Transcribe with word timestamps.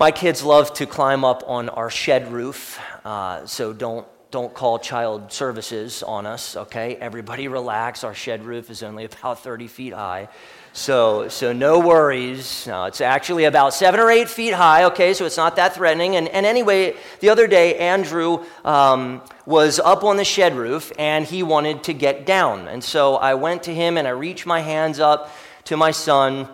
My 0.00 0.12
kids 0.12 0.42
love 0.42 0.72
to 0.76 0.86
climb 0.86 1.26
up 1.26 1.44
on 1.46 1.68
our 1.68 1.90
shed 1.90 2.32
roof, 2.32 2.80
uh, 3.04 3.44
so 3.44 3.74
don't 3.74 4.06
don't 4.30 4.54
call 4.54 4.78
child 4.78 5.30
services 5.30 6.02
on 6.02 6.24
us, 6.24 6.56
okay? 6.56 6.96
Everybody 6.96 7.48
relax. 7.58 8.02
Our 8.02 8.14
shed 8.14 8.42
roof 8.42 8.70
is 8.70 8.82
only 8.82 9.04
about 9.04 9.42
30 9.42 9.66
feet 9.66 9.92
high. 9.92 10.30
So, 10.72 11.28
so 11.28 11.52
no 11.52 11.80
worries. 11.80 12.66
No, 12.66 12.86
it's 12.86 13.02
actually 13.02 13.44
about 13.44 13.74
seven 13.74 14.00
or 14.00 14.10
eight 14.10 14.30
feet 14.30 14.54
high, 14.54 14.84
okay? 14.84 15.12
So 15.12 15.26
it's 15.26 15.36
not 15.36 15.56
that 15.56 15.74
threatening. 15.74 16.16
And, 16.16 16.28
and 16.28 16.46
anyway, 16.46 16.96
the 17.18 17.28
other 17.28 17.46
day, 17.46 17.76
Andrew 17.76 18.46
um, 18.64 19.20
was 19.44 19.78
up 19.80 20.02
on 20.02 20.16
the 20.16 20.24
shed 20.24 20.56
roof 20.56 20.92
and 20.98 21.26
he 21.26 21.42
wanted 21.42 21.82
to 21.84 21.92
get 21.92 22.24
down. 22.24 22.68
And 22.68 22.82
so 22.82 23.16
I 23.16 23.34
went 23.34 23.64
to 23.64 23.74
him 23.74 23.98
and 23.98 24.08
I 24.08 24.12
reached 24.12 24.46
my 24.46 24.60
hands 24.60 24.98
up 24.98 25.30
to 25.64 25.76
my 25.76 25.90
son 25.90 26.48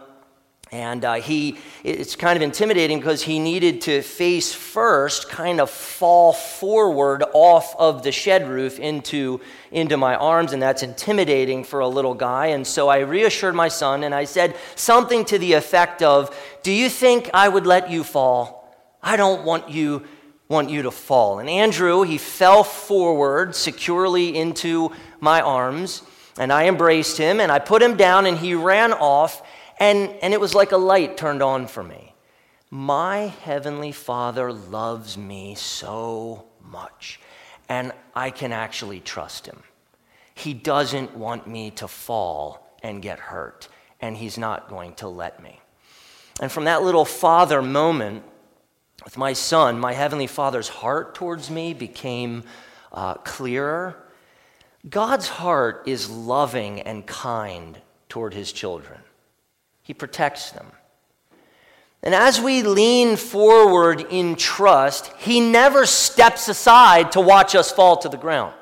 and 0.76 1.06
uh, 1.06 1.14
he, 1.14 1.56
it's 1.84 2.16
kind 2.16 2.36
of 2.36 2.42
intimidating 2.42 2.98
because 2.98 3.22
he 3.22 3.38
needed 3.38 3.80
to 3.82 4.02
face 4.02 4.52
first, 4.52 5.30
kind 5.30 5.58
of 5.58 5.70
fall 5.70 6.34
forward 6.34 7.24
off 7.32 7.74
of 7.78 8.02
the 8.02 8.12
shed 8.12 8.46
roof 8.46 8.78
into, 8.78 9.40
into 9.70 9.96
my 9.96 10.16
arms, 10.16 10.52
and 10.52 10.60
that's 10.60 10.82
intimidating 10.82 11.64
for 11.64 11.80
a 11.80 11.88
little 11.88 12.12
guy. 12.12 12.48
And 12.48 12.66
so 12.66 12.88
I 12.88 12.98
reassured 12.98 13.54
my 13.54 13.68
son 13.68 14.04
and 14.04 14.14
I 14.14 14.24
said 14.24 14.54
something 14.74 15.24
to 15.26 15.38
the 15.38 15.54
effect 15.54 16.02
of, 16.02 16.36
Do 16.62 16.72
you 16.72 16.90
think 16.90 17.30
I 17.32 17.48
would 17.48 17.66
let 17.66 17.90
you 17.90 18.04
fall? 18.04 18.76
I 19.02 19.16
don't 19.16 19.44
want 19.44 19.70
you, 19.70 20.02
want 20.46 20.68
you 20.68 20.82
to 20.82 20.90
fall. 20.90 21.38
And 21.38 21.48
Andrew, 21.48 22.02
he 22.02 22.18
fell 22.18 22.64
forward 22.64 23.54
securely 23.54 24.36
into 24.36 24.92
my 25.20 25.40
arms, 25.40 26.02
and 26.38 26.52
I 26.52 26.66
embraced 26.66 27.16
him 27.16 27.40
and 27.40 27.50
I 27.50 27.60
put 27.60 27.80
him 27.80 27.96
down, 27.96 28.26
and 28.26 28.36
he 28.36 28.54
ran 28.54 28.92
off 28.92 29.40
and, 29.78 30.10
and 30.22 30.32
it 30.32 30.40
was 30.40 30.54
like 30.54 30.72
a 30.72 30.76
light 30.76 31.16
turned 31.16 31.42
on 31.42 31.66
for 31.66 31.82
me. 31.82 32.14
My 32.70 33.32
Heavenly 33.44 33.92
Father 33.92 34.52
loves 34.52 35.16
me 35.16 35.54
so 35.54 36.46
much, 36.62 37.20
and 37.68 37.92
I 38.14 38.30
can 38.30 38.52
actually 38.52 39.00
trust 39.00 39.46
Him. 39.46 39.62
He 40.34 40.52
doesn't 40.52 41.16
want 41.16 41.46
me 41.46 41.70
to 41.72 41.88
fall 41.88 42.76
and 42.82 43.00
get 43.00 43.18
hurt, 43.18 43.68
and 44.00 44.16
He's 44.16 44.36
not 44.36 44.68
going 44.68 44.94
to 44.94 45.08
let 45.08 45.42
me. 45.42 45.60
And 46.40 46.50
from 46.50 46.64
that 46.64 46.82
little 46.82 47.04
father 47.04 47.62
moment 47.62 48.24
with 49.04 49.16
my 49.16 49.32
son, 49.32 49.78
my 49.78 49.92
Heavenly 49.92 50.26
Father's 50.26 50.68
heart 50.68 51.14
towards 51.14 51.50
me 51.50 51.72
became 51.72 52.44
uh, 52.92 53.14
clearer. 53.14 53.96
God's 54.88 55.28
heart 55.28 55.84
is 55.86 56.10
loving 56.10 56.80
and 56.80 57.06
kind 57.06 57.80
toward 58.08 58.34
His 58.34 58.52
children. 58.52 59.00
He 59.86 59.94
protects 59.94 60.50
them. 60.50 60.66
And 62.02 62.12
as 62.12 62.40
we 62.40 62.64
lean 62.64 63.16
forward 63.16 64.04
in 64.10 64.34
trust, 64.34 65.12
He 65.18 65.38
never 65.38 65.86
steps 65.86 66.48
aside 66.48 67.12
to 67.12 67.20
watch 67.20 67.54
us 67.54 67.70
fall 67.70 67.96
to 67.98 68.08
the 68.08 68.16
ground. 68.16 68.52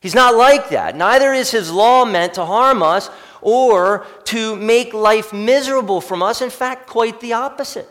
He's 0.00 0.14
not 0.14 0.36
like 0.36 0.68
that. 0.68 0.94
Neither 0.94 1.32
is 1.32 1.50
His 1.50 1.72
law 1.72 2.04
meant 2.04 2.34
to 2.34 2.44
harm 2.44 2.82
us 2.82 3.08
or 3.40 4.06
to 4.24 4.54
make 4.56 4.92
life 4.92 5.32
miserable 5.32 6.02
from 6.02 6.22
us. 6.22 6.42
In 6.42 6.50
fact, 6.50 6.86
quite 6.86 7.20
the 7.20 7.32
opposite. 7.32 7.88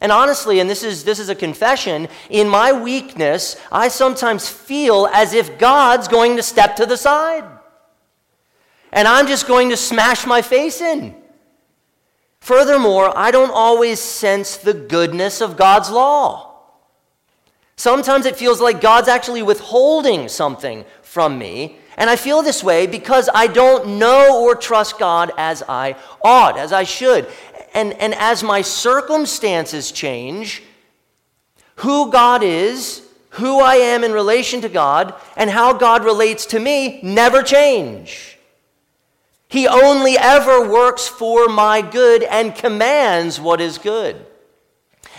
And 0.00 0.10
honestly, 0.10 0.60
and 0.60 0.70
this 0.70 0.82
is, 0.82 1.04
this 1.04 1.18
is 1.18 1.28
a 1.28 1.34
confession, 1.34 2.08
in 2.30 2.48
my 2.48 2.72
weakness, 2.72 3.60
I 3.70 3.88
sometimes 3.88 4.48
feel 4.48 5.10
as 5.12 5.34
if 5.34 5.58
God's 5.58 6.08
going 6.08 6.36
to 6.36 6.42
step 6.42 6.76
to 6.76 6.86
the 6.86 6.96
side. 6.96 7.44
And 8.92 9.06
I'm 9.06 9.26
just 9.26 9.46
going 9.46 9.68
to 9.68 9.76
smash 9.76 10.26
my 10.26 10.40
face 10.40 10.80
in. 10.80 11.19
Furthermore, 12.40 13.16
I 13.16 13.30
don't 13.30 13.50
always 13.52 14.00
sense 14.00 14.56
the 14.56 14.74
goodness 14.74 15.40
of 15.40 15.56
God's 15.56 15.90
law. 15.90 16.50
Sometimes 17.76 18.26
it 18.26 18.36
feels 18.36 18.60
like 18.60 18.80
God's 18.80 19.08
actually 19.08 19.42
withholding 19.42 20.28
something 20.28 20.84
from 21.02 21.38
me. 21.38 21.78
And 21.96 22.10
I 22.10 22.16
feel 22.16 22.42
this 22.42 22.62
way 22.62 22.86
because 22.86 23.28
I 23.34 23.46
don't 23.46 23.98
know 23.98 24.42
or 24.42 24.54
trust 24.54 24.98
God 24.98 25.32
as 25.36 25.62
I 25.68 25.96
ought, 26.22 26.58
as 26.58 26.72
I 26.72 26.84
should. 26.84 27.26
And, 27.74 27.92
and 27.94 28.14
as 28.14 28.42
my 28.42 28.62
circumstances 28.62 29.92
change, 29.92 30.62
who 31.76 32.10
God 32.10 32.42
is, 32.42 33.02
who 33.30 33.60
I 33.60 33.76
am 33.76 34.02
in 34.02 34.12
relation 34.12 34.60
to 34.62 34.68
God, 34.68 35.14
and 35.36 35.48
how 35.48 35.72
God 35.72 36.04
relates 36.04 36.46
to 36.46 36.60
me 36.60 37.00
never 37.02 37.42
change. 37.42 38.38
He 39.50 39.66
only 39.66 40.16
ever 40.16 40.70
works 40.70 41.08
for 41.08 41.48
my 41.48 41.82
good 41.82 42.22
and 42.22 42.54
commands 42.54 43.40
what 43.40 43.60
is 43.60 43.78
good. 43.78 44.24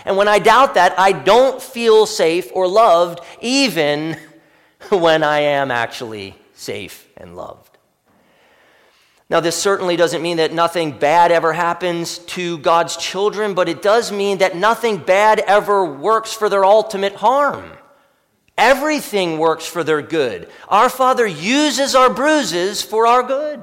And 0.06 0.16
when 0.16 0.26
I 0.26 0.38
doubt 0.38 0.74
that, 0.74 0.98
I 0.98 1.12
don't 1.12 1.60
feel 1.60 2.06
safe 2.06 2.50
or 2.54 2.66
loved, 2.66 3.20
even 3.42 4.16
when 4.88 5.22
I 5.22 5.40
am 5.40 5.70
actually 5.70 6.34
safe 6.54 7.06
and 7.18 7.36
loved. 7.36 7.76
Now, 9.28 9.40
this 9.40 9.54
certainly 9.54 9.96
doesn't 9.96 10.22
mean 10.22 10.38
that 10.38 10.54
nothing 10.54 10.98
bad 10.98 11.30
ever 11.30 11.52
happens 11.52 12.16
to 12.18 12.56
God's 12.56 12.96
children, 12.96 13.52
but 13.52 13.68
it 13.68 13.82
does 13.82 14.10
mean 14.10 14.38
that 14.38 14.56
nothing 14.56 14.96
bad 14.96 15.40
ever 15.40 15.84
works 15.84 16.32
for 16.32 16.48
their 16.48 16.64
ultimate 16.64 17.16
harm. 17.16 17.70
Everything 18.56 19.38
works 19.38 19.66
for 19.66 19.84
their 19.84 20.00
good. 20.00 20.48
Our 20.68 20.88
Father 20.88 21.26
uses 21.26 21.94
our 21.94 22.12
bruises 22.12 22.80
for 22.80 23.06
our 23.06 23.22
good. 23.22 23.62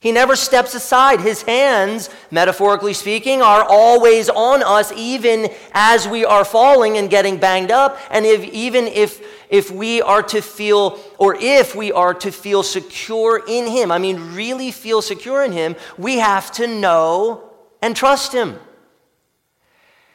He 0.00 0.12
never 0.12 0.34
steps 0.34 0.74
aside. 0.74 1.20
His 1.20 1.42
hands, 1.42 2.08
metaphorically 2.30 2.94
speaking, 2.94 3.42
are 3.42 3.62
always 3.62 4.30
on 4.30 4.62
us, 4.62 4.90
even 4.96 5.50
as 5.72 6.08
we 6.08 6.24
are 6.24 6.44
falling 6.44 6.96
and 6.96 7.10
getting 7.10 7.36
banged 7.36 7.70
up. 7.70 7.98
And 8.10 8.24
if, 8.24 8.42
even 8.44 8.86
if, 8.86 9.22
if 9.50 9.70
we 9.70 10.00
are 10.00 10.22
to 10.22 10.40
feel, 10.40 10.98
or 11.18 11.36
if 11.38 11.74
we 11.74 11.92
are 11.92 12.14
to 12.14 12.32
feel 12.32 12.62
secure 12.62 13.44
in 13.46 13.66
Him, 13.66 13.92
I 13.92 13.98
mean, 13.98 14.34
really 14.34 14.70
feel 14.70 15.02
secure 15.02 15.44
in 15.44 15.52
Him, 15.52 15.76
we 15.98 16.16
have 16.16 16.50
to 16.52 16.66
know 16.66 17.50
and 17.82 17.94
trust 17.94 18.32
Him. 18.32 18.58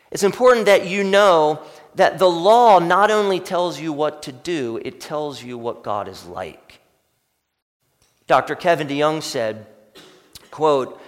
It's 0.09 0.23
important 0.23 0.65
that 0.65 0.87
you 0.87 1.03
know 1.03 1.61
that 1.93 2.17
the 2.17 2.29
law 2.29 2.79
not 2.79 3.11
only 3.11 3.39
tells 3.39 3.79
you 3.79 3.93
what 3.93 4.23
to 4.23 4.31
do, 4.31 4.79
it 4.83 4.99
tells 4.99 5.43
you 5.43 5.59
what 5.59 5.83
God 5.83 6.07
is 6.07 6.25
like. 6.25 6.79
Dr. 8.25 8.55
Kevin 8.55 8.87
DeYoung 8.87 9.21
said, 9.21 9.67
Quote, 10.55 11.01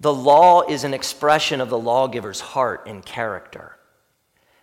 the 0.00 0.12
law 0.12 0.68
is 0.68 0.84
an 0.84 0.92
expression 0.92 1.62
of 1.62 1.70
the 1.70 1.78
lawgiver's 1.78 2.40
heart 2.40 2.86
and 2.86 3.02
character. 3.02 3.78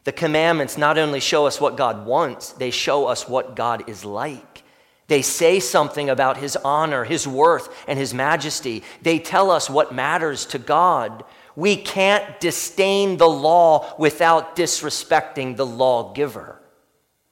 The 0.04 0.12
commandments 0.12 0.78
not 0.78 1.00
only 1.00 1.20
show 1.20 1.48
us 1.48 1.60
what 1.60 1.76
God 1.76 2.06
wants, 2.06 2.52
they 2.52 2.70
show 2.70 3.08
us 3.08 3.28
what 3.28 3.56
God 3.56 3.90
is 3.90 4.06
like. 4.06 4.62
They 5.08 5.24
say 5.24 5.60
something 5.60 6.12
about 6.12 6.38
his 6.38 6.56
honor, 6.58 7.06
his 7.06 7.28
worth, 7.28 7.76
and 7.88 7.98
his 7.98 8.14
majesty. 8.14 8.84
They 9.02 9.18
tell 9.18 9.50
us 9.50 9.68
what 9.68 9.96
matters 9.96 10.46
to 10.46 10.60
God. 10.60 11.24
We 11.56 11.76
can't 11.76 12.40
disdain 12.40 13.18
the 13.18 13.28
law 13.28 13.96
without 13.98 14.56
disrespecting 14.56 15.58
the 15.58 15.66
lawgiver. 15.66 16.62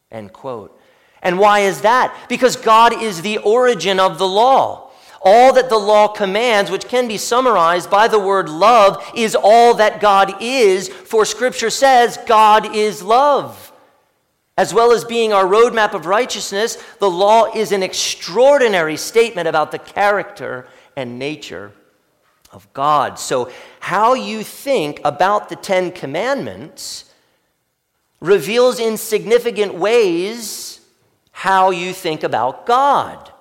End 0.09 0.33
quote. 0.33 0.75
And 1.21 1.37
why 1.37 1.59
is 1.59 1.81
that? 1.81 2.25
Because 2.27 2.55
God 2.55 3.03
is 3.03 3.21
the 3.21 3.37
origin 3.37 3.99
of 3.99 4.17
the 4.17 4.27
law. 4.27 4.86
All 5.29 5.51
that 5.51 5.67
the 5.67 5.77
law 5.77 6.07
commands, 6.07 6.71
which 6.71 6.87
can 6.87 7.05
be 7.05 7.17
summarized 7.17 7.91
by 7.91 8.07
the 8.07 8.17
word 8.17 8.47
love, 8.47 9.03
is 9.13 9.35
all 9.35 9.73
that 9.73 9.99
God 9.99 10.41
is, 10.41 10.87
for 10.87 11.25
Scripture 11.25 11.69
says 11.69 12.17
God 12.25 12.73
is 12.73 13.03
love. 13.03 13.73
As 14.57 14.73
well 14.73 14.93
as 14.93 15.03
being 15.03 15.33
our 15.33 15.43
roadmap 15.43 15.93
of 15.93 16.05
righteousness, 16.05 16.81
the 16.99 17.09
law 17.09 17.53
is 17.53 17.73
an 17.73 17.83
extraordinary 17.83 18.95
statement 18.95 19.49
about 19.49 19.73
the 19.73 19.79
character 19.79 20.65
and 20.95 21.19
nature 21.19 21.73
of 22.53 22.71
God. 22.71 23.19
So, 23.19 23.51
how 23.81 24.13
you 24.13 24.45
think 24.45 25.01
about 25.03 25.49
the 25.49 25.57
Ten 25.57 25.91
Commandments 25.91 27.03
reveals 28.21 28.79
in 28.79 28.95
significant 28.95 29.73
ways 29.73 30.79
how 31.33 31.71
you 31.71 31.91
think 31.91 32.23
about 32.23 32.65
God 32.65 33.33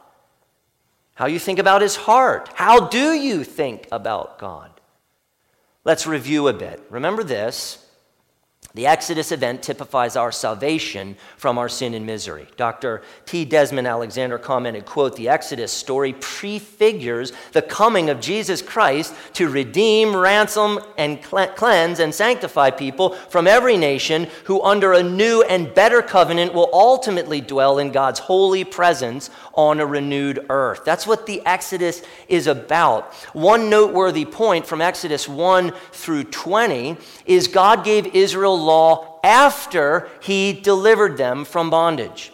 how 1.16 1.26
you 1.26 1.38
think 1.38 1.58
about 1.58 1.82
his 1.82 1.96
heart. 1.96 2.50
How 2.54 2.88
do 2.88 3.12
you 3.12 3.42
think 3.42 3.88
about 3.90 4.38
God? 4.38 4.70
Let's 5.82 6.06
review 6.06 6.48
a 6.48 6.52
bit. 6.52 6.82
Remember 6.90 7.24
this 7.24 7.82
The 8.74 8.86
Exodus 8.86 9.32
event 9.32 9.62
typifies 9.62 10.14
our 10.16 10.30
salvation 10.30 11.16
from 11.38 11.56
our 11.56 11.70
sin 11.70 11.94
and 11.94 12.04
misery. 12.04 12.46
Dr. 12.58 13.02
T. 13.24 13.46
Desmond 13.46 13.88
Alexander 13.88 14.36
commented, 14.36 14.84
quote, 14.84 15.16
the 15.16 15.30
Exodus 15.30 15.72
story 15.72 16.12
prefigures 16.12 17.32
the 17.52 17.62
coming 17.62 18.10
of 18.10 18.20
Jesus 18.20 18.60
Christ 18.60 19.14
to 19.34 19.48
redeem, 19.48 20.14
ransom, 20.14 20.80
and 20.98 21.22
cleanse 21.22 22.00
and 22.00 22.14
sanctify 22.14 22.70
people 22.70 23.14
from 23.14 23.46
every 23.46 23.78
nation 23.78 24.28
who 24.44 24.60
under 24.60 24.92
a 24.92 25.02
new 25.02 25.42
and 25.44 25.72
better 25.72 26.02
covenant 26.02 26.52
will 26.52 26.68
ultimately 26.74 27.40
dwell 27.40 27.78
in 27.78 27.90
God's 27.90 28.18
holy 28.18 28.64
presence 28.64 29.30
on 29.56 29.81
a 29.81 29.87
renewed 29.87 30.47
earth. 30.50 30.85
That's 30.85 31.06
what 31.06 31.26
the 31.26 31.44
Exodus 31.44 32.03
is 32.29 32.47
about. 32.47 33.12
One 33.32 33.69
noteworthy 33.69 34.25
point 34.25 34.67
from 34.67 34.81
Exodus 34.81 35.29
1 35.29 35.73
through 35.93 36.25
20 36.25 36.97
is 37.25 37.49
God 37.49 37.85
gave 37.85 38.14
Israel 38.14 38.58
law 38.58 39.19
after 39.25 40.08
he 40.20 40.53
delivered 40.53 41.17
them 41.17 41.44
from 41.44 41.70
bondage. 41.70 42.32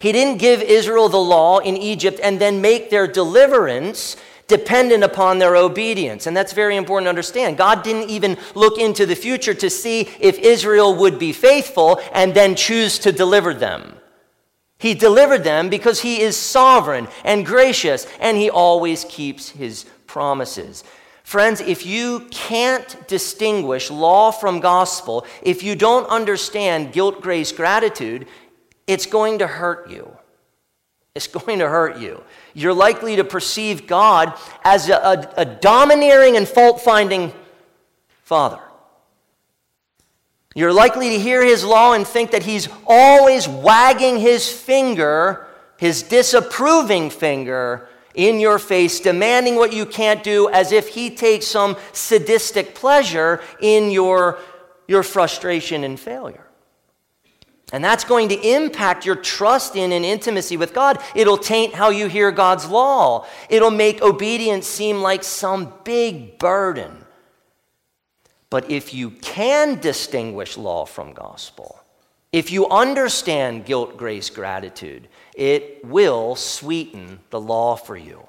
He 0.00 0.12
didn't 0.12 0.38
give 0.38 0.62
Israel 0.62 1.08
the 1.08 1.16
law 1.16 1.58
in 1.58 1.76
Egypt 1.76 2.20
and 2.22 2.40
then 2.40 2.60
make 2.60 2.90
their 2.90 3.06
deliverance 3.06 4.16
dependent 4.48 5.04
upon 5.04 5.38
their 5.38 5.54
obedience. 5.56 6.26
And 6.26 6.36
that's 6.36 6.52
very 6.52 6.76
important 6.76 7.06
to 7.06 7.10
understand. 7.10 7.58
God 7.58 7.82
didn't 7.82 8.10
even 8.10 8.38
look 8.54 8.78
into 8.78 9.06
the 9.06 9.14
future 9.14 9.54
to 9.54 9.70
see 9.70 10.08
if 10.18 10.38
Israel 10.38 10.94
would 10.96 11.18
be 11.18 11.32
faithful 11.32 12.00
and 12.12 12.34
then 12.34 12.56
choose 12.56 12.98
to 13.00 13.12
deliver 13.12 13.54
them. 13.54 13.97
He 14.78 14.94
delivered 14.94 15.42
them 15.42 15.68
because 15.68 16.00
he 16.00 16.20
is 16.20 16.36
sovereign 16.36 17.08
and 17.24 17.44
gracious 17.44 18.06
and 18.20 18.36
he 18.36 18.48
always 18.48 19.04
keeps 19.04 19.48
his 19.48 19.84
promises. 20.06 20.84
Friends, 21.24 21.60
if 21.60 21.84
you 21.84 22.20
can't 22.30 23.06
distinguish 23.06 23.90
law 23.90 24.30
from 24.30 24.60
gospel, 24.60 25.26
if 25.42 25.62
you 25.62 25.74
don't 25.74 26.08
understand 26.08 26.92
guilt, 26.92 27.20
grace, 27.20 27.52
gratitude, 27.52 28.26
it's 28.86 29.04
going 29.04 29.40
to 29.40 29.46
hurt 29.46 29.90
you. 29.90 30.16
It's 31.14 31.26
going 31.44 31.58
to 31.58 31.68
hurt 31.68 31.98
you. 31.98 32.22
You're 32.54 32.72
likely 32.72 33.16
to 33.16 33.24
perceive 33.24 33.86
God 33.86 34.32
as 34.64 34.88
a, 34.88 34.94
a, 34.96 35.42
a 35.42 35.44
domineering 35.44 36.36
and 36.36 36.48
fault 36.48 36.80
finding 36.80 37.32
father. 38.22 38.60
You're 40.58 40.72
likely 40.72 41.10
to 41.10 41.20
hear 41.20 41.40
his 41.40 41.62
law 41.62 41.92
and 41.92 42.04
think 42.04 42.32
that 42.32 42.42
he's 42.42 42.68
always 42.84 43.46
wagging 43.46 44.18
his 44.18 44.50
finger, 44.50 45.46
his 45.76 46.02
disapproving 46.02 47.10
finger, 47.10 47.88
in 48.16 48.40
your 48.40 48.58
face, 48.58 48.98
demanding 48.98 49.54
what 49.54 49.72
you 49.72 49.86
can't 49.86 50.24
do, 50.24 50.48
as 50.48 50.72
if 50.72 50.88
he 50.88 51.10
takes 51.10 51.46
some 51.46 51.76
sadistic 51.92 52.74
pleasure 52.74 53.40
in 53.60 53.92
your, 53.92 54.40
your 54.88 55.04
frustration 55.04 55.84
and 55.84 56.00
failure. 56.00 56.48
And 57.72 57.84
that's 57.84 58.02
going 58.02 58.28
to 58.30 58.40
impact 58.40 59.06
your 59.06 59.14
trust 59.14 59.76
in 59.76 59.92
and 59.92 60.04
intimacy 60.04 60.56
with 60.56 60.74
God. 60.74 61.00
It'll 61.14 61.38
taint 61.38 61.72
how 61.72 61.90
you 61.90 62.08
hear 62.08 62.32
God's 62.32 62.68
law. 62.68 63.28
It'll 63.48 63.70
make 63.70 64.02
obedience 64.02 64.66
seem 64.66 65.02
like 65.02 65.22
some 65.22 65.72
big 65.84 66.36
burden. 66.40 66.97
But 68.50 68.70
if 68.70 68.94
you 68.94 69.10
can 69.10 69.78
distinguish 69.78 70.56
law 70.56 70.86
from 70.86 71.12
gospel, 71.12 71.80
if 72.32 72.50
you 72.50 72.68
understand 72.68 73.64
guilt, 73.64 73.96
grace, 73.96 74.30
gratitude, 74.30 75.08
it 75.34 75.84
will 75.84 76.34
sweeten 76.34 77.20
the 77.30 77.40
law 77.40 77.76
for 77.76 77.96
you. 77.96 78.26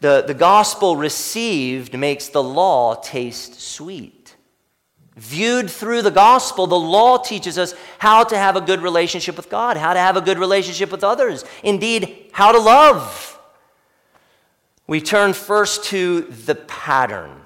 The, 0.00 0.24
the 0.26 0.34
gospel 0.34 0.96
received 0.96 1.96
makes 1.96 2.28
the 2.28 2.42
law 2.42 2.94
taste 2.94 3.60
sweet. 3.60 4.36
Viewed 5.16 5.70
through 5.70 6.02
the 6.02 6.10
gospel, 6.10 6.66
the 6.66 6.78
law 6.78 7.16
teaches 7.16 7.56
us 7.56 7.74
how 7.98 8.22
to 8.24 8.36
have 8.36 8.54
a 8.54 8.60
good 8.60 8.82
relationship 8.82 9.36
with 9.38 9.48
God, 9.48 9.78
how 9.78 9.94
to 9.94 9.98
have 9.98 10.18
a 10.18 10.20
good 10.20 10.38
relationship 10.38 10.92
with 10.92 11.02
others, 11.02 11.42
indeed, 11.62 12.28
how 12.32 12.52
to 12.52 12.58
love. 12.58 13.40
We 14.86 15.00
turn 15.00 15.32
first 15.32 15.84
to 15.84 16.20
the 16.20 16.54
pattern 16.54 17.45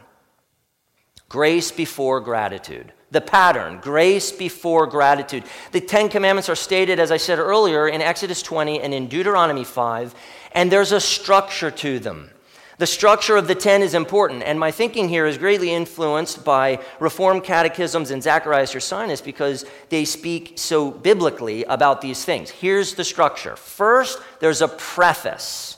grace 1.31 1.73
before 1.73 2.21
gratitude 2.21 2.93
the 3.11 3.21
pattern 3.21 3.81
grace 3.83 4.31
before 4.31 4.87
gratitude. 4.87 5.43
The 5.73 5.81
Ten 5.81 6.09
Commandments 6.09 6.49
are 6.49 6.55
stated, 6.55 7.01
as 7.01 7.11
I 7.11 7.17
said 7.17 7.39
earlier, 7.39 7.89
in 7.89 8.01
Exodus 8.01 8.41
20 8.43 8.81
and 8.81 8.95
in 8.95 9.09
Deuteronomy 9.09 9.65
5, 9.65 10.15
and 10.53 10.71
there's 10.71 10.93
a 10.93 11.01
structure 11.01 11.71
to 11.71 11.99
them. 11.99 12.31
The 12.79 12.87
structure 12.87 13.37
of 13.37 13.47
the 13.47 13.55
ten 13.55 13.83
is 13.83 13.93
important, 13.93 14.43
and 14.43 14.59
my 14.59 14.71
thinking 14.71 15.11
here 15.11 15.27
is 15.27 15.37
greatly 15.37 15.71
influenced 15.71 16.47
by 16.47 16.79
Reformed 16.99 17.45
catechisms 17.45 18.11
and 18.11 18.23
Zacharias 18.23 18.73
Ursinus 18.75 19.23
because 19.23 19.67
they 19.91 20.07
speak 20.07 20.55
so 20.57 20.91
biblically 20.91 21.65
about 21.65 22.01
these 22.01 22.25
things. 22.25 22.49
Here's 22.49 22.95
the 22.95 23.05
structure 23.05 23.55
first, 23.55 24.19
there's 24.39 24.63
a 24.63 24.69
preface 24.69 25.77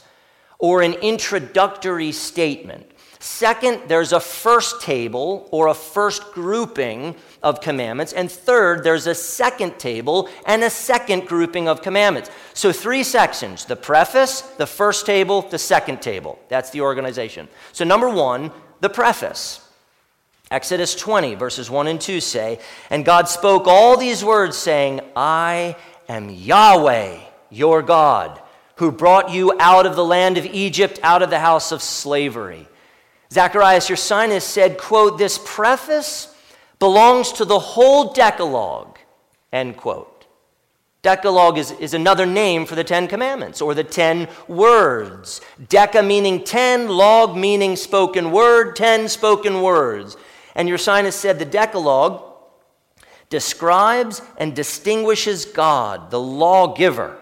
or 0.60 0.80
an 0.82 0.92
introductory 0.92 2.12
statement. 2.12 2.91
Second, 3.22 3.82
there's 3.86 4.12
a 4.12 4.18
first 4.18 4.80
table 4.80 5.46
or 5.52 5.68
a 5.68 5.74
first 5.74 6.32
grouping 6.32 7.14
of 7.40 7.60
commandments. 7.60 8.12
And 8.12 8.28
third, 8.28 8.82
there's 8.82 9.06
a 9.06 9.14
second 9.14 9.78
table 9.78 10.28
and 10.44 10.64
a 10.64 10.68
second 10.70 11.28
grouping 11.28 11.68
of 11.68 11.82
commandments. 11.82 12.32
So, 12.52 12.72
three 12.72 13.04
sections 13.04 13.64
the 13.64 13.76
preface, 13.76 14.40
the 14.40 14.66
first 14.66 15.06
table, 15.06 15.42
the 15.42 15.58
second 15.60 16.02
table. 16.02 16.36
That's 16.48 16.70
the 16.70 16.80
organization. 16.80 17.46
So, 17.72 17.84
number 17.84 18.08
one, 18.10 18.50
the 18.80 18.90
preface. 18.90 19.64
Exodus 20.50 20.96
20, 20.96 21.36
verses 21.36 21.70
1 21.70 21.86
and 21.86 22.00
2 22.00 22.20
say, 22.20 22.58
And 22.90 23.04
God 23.04 23.28
spoke 23.28 23.68
all 23.68 23.96
these 23.96 24.24
words, 24.24 24.56
saying, 24.56 25.00
I 25.14 25.76
am 26.08 26.28
Yahweh, 26.28 27.20
your 27.50 27.82
God, 27.82 28.42
who 28.76 28.90
brought 28.90 29.30
you 29.30 29.54
out 29.60 29.86
of 29.86 29.94
the 29.94 30.04
land 30.04 30.38
of 30.38 30.46
Egypt, 30.46 30.98
out 31.04 31.22
of 31.22 31.30
the 31.30 31.38
house 31.38 31.70
of 31.70 31.82
slavery. 31.82 32.66
Zacharias 33.32 33.88
Ursinus 33.88 34.42
said, 34.42 34.76
quote, 34.76 35.16
this 35.16 35.40
preface 35.42 36.34
belongs 36.78 37.32
to 37.32 37.46
the 37.46 37.58
whole 37.58 38.12
Decalogue, 38.12 38.98
end 39.50 39.78
quote. 39.78 40.26
Decalogue 41.00 41.56
is, 41.56 41.70
is 41.72 41.94
another 41.94 42.26
name 42.26 42.66
for 42.66 42.74
the 42.74 42.84
Ten 42.84 43.08
Commandments 43.08 43.62
or 43.62 43.72
the 43.72 43.84
Ten 43.84 44.28
Words. 44.48 45.40
Deca 45.62 46.06
meaning 46.06 46.44
ten, 46.44 46.88
log 46.88 47.34
meaning 47.34 47.74
spoken 47.74 48.32
word, 48.32 48.76
ten 48.76 49.08
spoken 49.08 49.62
words. 49.62 50.18
And 50.54 50.68
Ursinus 50.68 51.14
said 51.14 51.38
the 51.38 51.46
Decalogue 51.46 52.22
describes 53.30 54.20
and 54.36 54.54
distinguishes 54.54 55.46
God, 55.46 56.10
the 56.10 56.20
lawgiver, 56.20 57.16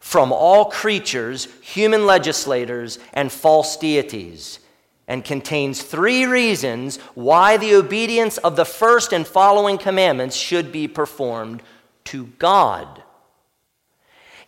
from 0.00 0.32
all 0.32 0.70
creatures, 0.70 1.46
human 1.60 2.06
legislators, 2.06 2.98
and 3.12 3.30
false 3.30 3.76
deities 3.76 4.60
and 5.08 5.24
contains 5.24 5.82
three 5.82 6.26
reasons 6.26 6.96
why 7.14 7.56
the 7.56 7.74
obedience 7.74 8.38
of 8.38 8.56
the 8.56 8.64
first 8.64 9.12
and 9.12 9.26
following 9.26 9.78
commandments 9.78 10.36
should 10.36 10.72
be 10.72 10.88
performed 10.88 11.62
to 12.04 12.26
God. 12.38 13.02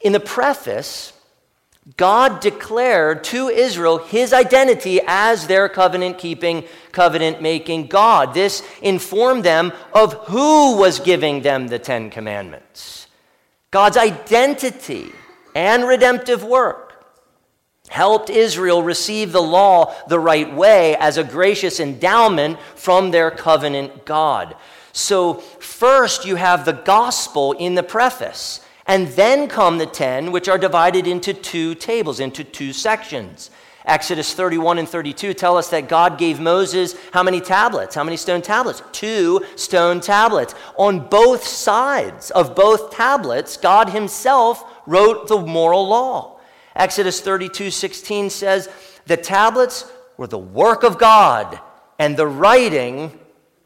In 0.01 0.13
the 0.13 0.21
preface, 0.21 1.13
God 1.97 2.41
declared 2.41 3.25
to 3.25 3.49
Israel 3.49 3.99
his 3.99 4.33
identity 4.33 5.01
as 5.07 5.47
their 5.47 5.69
covenant 5.69 6.19
keeping, 6.19 6.65
covenant 6.93 7.41
making 7.41 7.87
God. 7.87 8.35
This 8.35 8.63
informed 8.83 9.45
them 9.45 9.73
of 9.93 10.13
who 10.27 10.77
was 10.77 11.01
giving 11.01 11.43
them 11.43 11.69
the 11.69 11.79
Ten 11.79 12.11
Commandments. 12.11 13.07
God's 13.71 13.97
identity 13.97 15.13
and 15.55 15.85
redemptive 15.85 16.45
work 16.45 16.88
helped 17.89 18.31
Israel 18.31 18.83
receive 18.83 19.33
the 19.33 19.43
law 19.43 19.95
the 20.09 20.21
right 20.21 20.55
way 20.55 20.97
as 20.97 21.17
a 21.17 21.25
gracious 21.25 21.81
endowment 21.81 22.59
from 22.75 23.11
their 23.11 23.31
covenant 23.31 24.05
God. 24.05 24.57
So, 24.93 25.35
first 25.35 26.25
you 26.25 26.37
have 26.37 26.65
the 26.65 26.73
gospel 26.73 27.53
in 27.53 27.75
the 27.75 27.83
preface, 27.83 28.61
and 28.87 29.09
then 29.09 29.49
come 29.49 29.79
the 29.79 29.87
ten, 29.87 30.33
which 30.33 30.49
are 30.49 30.59
divided 30.59 31.07
into 31.07 31.35
two 31.35 31.75
tables, 31.75 32.21
into 32.21 32.43
two 32.43 32.73
sections. 32.73 33.51
Exodus 33.85 34.35
31 34.35 34.79
and 34.79 34.89
32 34.89 35.33
tell 35.33 35.57
us 35.57 35.71
that 35.71 35.89
God 35.89 36.19
gave 36.19 36.41
Moses 36.41 36.95
how 37.11 37.23
many 37.23 37.41
tablets? 37.41 37.95
How 37.95 38.05
many 38.05 38.19
stone 38.19 38.43
tablets? 38.43 38.83
Two 38.93 39.41
stone 39.57 40.01
tablets. 40.01 40.55
On 40.77 41.09
both 41.09 41.43
sides 41.45 42.31
of 42.33 42.55
both 42.55 42.91
tablets, 42.91 43.57
God 43.57 43.89
Himself 43.89 44.63
wrote 44.87 45.29
the 45.29 45.39
moral 45.41 45.89
law. 45.89 46.38
Exodus 46.79 47.21
32 47.21 47.71
16 47.71 48.31
says, 48.31 48.69
The 49.07 49.17
tablets 49.17 49.85
were 50.17 50.29
the 50.29 50.39
work 50.39 50.85
of 50.85 50.99
God, 50.99 51.61
and 51.99 52.17
the 52.17 52.27
writing 52.27 53.19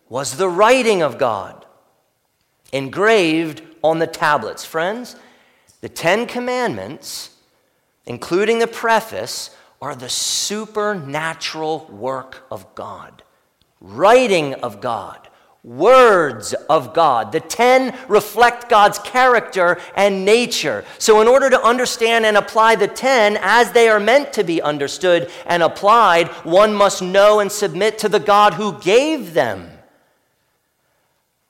was 0.08 0.36
the 0.36 0.48
writing 0.48 1.02
of 1.02 1.18
God, 1.18 1.64
engraved 2.72 3.62
on 3.82 3.98
the 3.98 4.06
tablets. 4.06 4.64
Friends, 4.64 5.16
the 5.82 5.88
Ten 5.88 6.26
Commandments, 6.26 7.30
including 8.06 8.58
the 8.58 8.66
preface, 8.66 9.50
are 9.80 9.94
the 9.94 10.08
supernatural 10.08 11.86
work 11.90 12.46
of 12.50 12.74
God, 12.74 13.22
writing 13.80 14.54
of 14.54 14.80
God, 14.80 15.28
words 15.64 16.54
of 16.68 16.92
God. 16.92 17.30
The 17.32 17.40
ten 17.40 17.96
reflect 18.08 18.68
God's 18.68 18.98
character 18.98 19.80
and 19.94 20.24
nature. 20.24 20.84
So, 20.98 21.20
in 21.20 21.28
order 21.28 21.50
to 21.50 21.62
understand 21.62 22.26
and 22.26 22.36
apply 22.36 22.76
the 22.76 22.88
ten 22.88 23.38
as 23.40 23.72
they 23.72 23.88
are 23.88 24.00
meant 24.00 24.32
to 24.34 24.44
be 24.44 24.60
understood 24.60 25.30
and 25.46 25.62
applied, 25.62 26.28
one 26.44 26.74
must 26.74 27.02
know 27.02 27.40
and 27.40 27.50
submit 27.50 27.98
to 27.98 28.08
the 28.08 28.20
God 28.20 28.54
who 28.54 28.78
gave 28.80 29.34
them. 29.34 29.70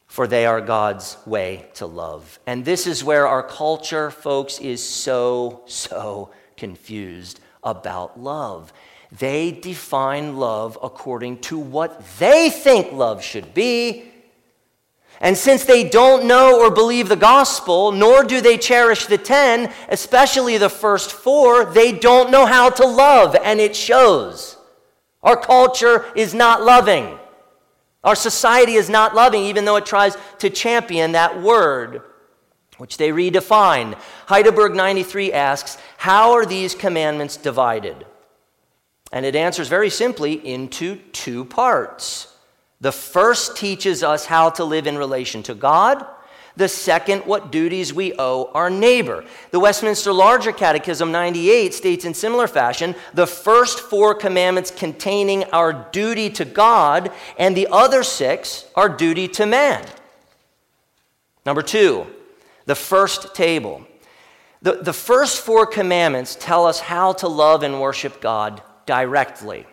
For 0.06 0.26
they 0.26 0.44
are 0.44 0.60
God's 0.60 1.16
way 1.24 1.70
to 1.74 1.86
love. 1.86 2.38
And 2.46 2.66
this 2.66 2.86
is 2.86 3.02
where 3.02 3.26
our 3.26 3.42
culture, 3.42 4.10
folks, 4.10 4.58
is 4.58 4.86
so, 4.86 5.62
so 5.64 6.30
confused 6.58 7.40
about 7.62 8.20
love. 8.20 8.74
They 9.18 9.52
define 9.52 10.38
love 10.38 10.78
according 10.82 11.40
to 11.42 11.58
what 11.58 12.02
they 12.18 12.48
think 12.48 12.92
love 12.92 13.22
should 13.22 13.52
be. 13.52 14.10
And 15.20 15.36
since 15.36 15.64
they 15.64 15.88
don't 15.88 16.26
know 16.26 16.58
or 16.58 16.70
believe 16.70 17.08
the 17.08 17.16
gospel, 17.16 17.92
nor 17.92 18.24
do 18.24 18.40
they 18.40 18.56
cherish 18.56 19.06
the 19.06 19.18
ten, 19.18 19.72
especially 19.88 20.56
the 20.56 20.70
first 20.70 21.12
four, 21.12 21.66
they 21.66 21.92
don't 21.92 22.30
know 22.30 22.46
how 22.46 22.70
to 22.70 22.86
love, 22.86 23.36
and 23.36 23.60
it 23.60 23.76
shows. 23.76 24.56
Our 25.22 25.36
culture 25.36 26.06
is 26.16 26.32
not 26.32 26.62
loving. 26.62 27.18
Our 28.02 28.16
society 28.16 28.74
is 28.74 28.90
not 28.90 29.14
loving, 29.14 29.44
even 29.44 29.64
though 29.64 29.76
it 29.76 29.86
tries 29.86 30.16
to 30.38 30.50
champion 30.50 31.12
that 31.12 31.40
word, 31.40 32.02
which 32.78 32.96
they 32.96 33.10
redefine. 33.10 33.96
Heidelberg 34.26 34.74
93 34.74 35.32
asks, 35.32 35.78
How 35.98 36.32
are 36.32 36.46
these 36.46 36.74
commandments 36.74 37.36
divided? 37.36 38.06
And 39.12 39.26
it 39.26 39.36
answers 39.36 39.68
very 39.68 39.90
simply 39.90 40.34
into 40.46 40.96
two 41.12 41.44
parts. 41.44 42.34
The 42.80 42.92
first 42.92 43.56
teaches 43.56 44.02
us 44.02 44.26
how 44.26 44.50
to 44.50 44.64
live 44.64 44.86
in 44.86 44.96
relation 44.96 45.42
to 45.44 45.54
God. 45.54 46.04
The 46.56 46.68
second, 46.68 47.24
what 47.26 47.52
duties 47.52 47.94
we 47.94 48.14
owe 48.18 48.50
our 48.54 48.68
neighbor. 48.68 49.24
The 49.52 49.60
Westminster 49.60 50.12
Larger 50.12 50.52
Catechism 50.52 51.12
98 51.12 51.72
states 51.72 52.04
in 52.04 52.12
similar 52.12 52.46
fashion 52.46 52.94
the 53.14 53.26
first 53.26 53.80
four 53.80 54.14
commandments 54.14 54.70
containing 54.70 55.44
our 55.44 55.72
duty 55.92 56.28
to 56.30 56.44
God, 56.44 57.12
and 57.38 57.56
the 57.56 57.68
other 57.70 58.02
six, 58.02 58.66
our 58.74 58.88
duty 58.88 59.28
to 59.28 59.46
man. 59.46 59.86
Number 61.46 61.62
two, 61.62 62.06
the 62.66 62.74
first 62.74 63.34
table. 63.34 63.86
The, 64.60 64.74
the 64.74 64.92
first 64.92 65.40
four 65.40 65.66
commandments 65.66 66.36
tell 66.38 66.66
us 66.66 66.80
how 66.80 67.12
to 67.14 67.28
love 67.28 67.62
and 67.62 67.80
worship 67.80 68.20
God 68.20 68.62
directly. 68.86 69.66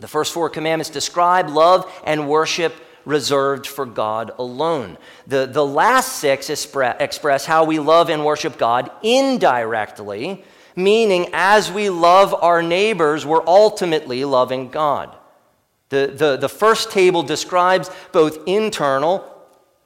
The 0.00 0.08
first 0.08 0.32
four 0.32 0.50
commandments 0.50 0.90
describe 0.90 1.48
love 1.48 1.90
and 2.04 2.28
worship 2.28 2.74
reserved 3.04 3.66
for 3.66 3.86
God 3.86 4.32
alone. 4.38 4.98
The, 5.26 5.46
the 5.46 5.64
last 5.64 6.16
six 6.16 6.50
express, 6.50 7.46
how 7.46 7.64
we 7.64 7.78
love 7.78 8.10
and 8.10 8.24
worship 8.24 8.58
God 8.58 8.90
indirectly, 9.02 10.44
meaning 10.74 11.30
as 11.32 11.72
we 11.72 11.88
love 11.88 12.34
our 12.34 12.62
neighbors, 12.62 13.24
we're 13.24 13.46
ultimately 13.46 14.24
loving 14.24 14.68
God. 14.68 15.16
The, 15.88 16.12
the, 16.14 16.36
the 16.36 16.48
first 16.48 16.90
table 16.90 17.22
describes 17.22 17.90
both 18.12 18.40
internal 18.46 19.24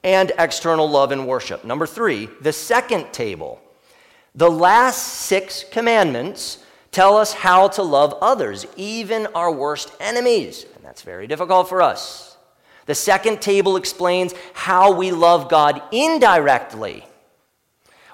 and 0.03 0.31
external 0.39 0.89
love 0.89 1.11
and 1.11 1.27
worship. 1.27 1.63
Number 1.63 1.85
three, 1.85 2.27
the 2.41 2.51
second 2.51 3.13
table. 3.13 3.61
The 4.33 4.49
last 4.49 5.05
six 5.05 5.63
commandments 5.63 6.60
tell 6.91 7.17
us 7.17 7.33
how 7.33 7.69
to 7.69 7.83
love 7.83 8.17
others, 8.21 8.65
even 8.75 9.27
our 9.27 9.51
worst 9.51 9.91
enemies. 9.99 10.65
And 10.75 10.83
that's 10.83 11.01
very 11.01 11.27
difficult 11.27 11.69
for 11.69 11.81
us. 11.81 12.37
The 12.85 12.95
second 12.95 13.41
table 13.41 13.77
explains 13.77 14.33
how 14.53 14.91
we 14.91 15.11
love 15.11 15.49
God 15.49 15.81
indirectly, 15.91 17.05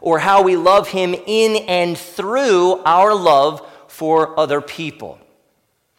or 0.01 0.19
how 0.19 0.43
we 0.43 0.55
love 0.55 0.89
Him 0.89 1.15
in 1.25 1.63
and 1.67 1.97
through 1.97 2.81
our 2.83 3.15
love 3.15 3.67
for 3.87 4.39
other 4.39 4.61
people. 4.61 5.19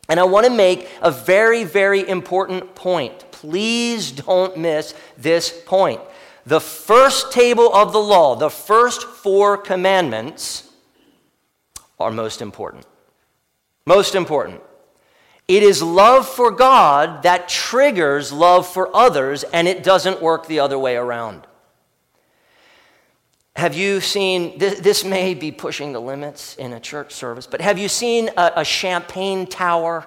And 0.09 0.21
I 0.21 0.25
want 0.25 0.47
to 0.47 0.53
make 0.53 0.89
a 1.03 1.11
very, 1.11 1.65
very 1.65 2.09
important 2.09 2.75
point. 2.75 3.31
Please 3.31 4.13
don't 4.13 4.57
miss 4.57 4.95
this 5.17 5.63
point. 5.67 6.01
The 6.47 6.61
first 6.61 7.33
table 7.33 7.75
of 7.75 7.93
the 7.93 8.01
law, 8.01 8.37
the 8.37 8.49
first 8.49 9.03
four 9.03 9.57
commandments, 9.57 10.68
are 11.99 12.11
most 12.11 12.43
important. 12.43 12.87
Most 13.87 14.15
important. 14.15 14.61
It 15.49 15.63
is 15.63 15.83
love 15.83 16.29
for 16.29 16.51
God 16.51 17.23
that 17.23 17.49
triggers 17.49 18.33
love 18.33 18.67
for 18.69 18.95
others, 18.95 19.45
and 19.45 19.67
it 19.67 19.83
doesn't 19.83 20.21
work 20.21 20.47
the 20.47 20.61
other 20.61 20.79
way 20.79 20.97
around. 20.97 21.47
Have 23.57 23.75
you 23.75 24.01
seen, 24.01 24.59
this, 24.59 24.79
this 24.79 25.05
may 25.05 25.35
be 25.35 25.51
pushing 25.51 25.93
the 25.93 26.01
limits 26.01 26.55
in 26.57 26.73
a 26.75 26.81
church 26.81 27.13
service, 27.13 27.47
but 27.47 27.61
have 27.61 27.79
you 27.79 27.89
seen 27.89 28.31
a, 28.37 28.53
a 28.57 28.65
champagne 28.65 29.47
tower? 29.47 30.07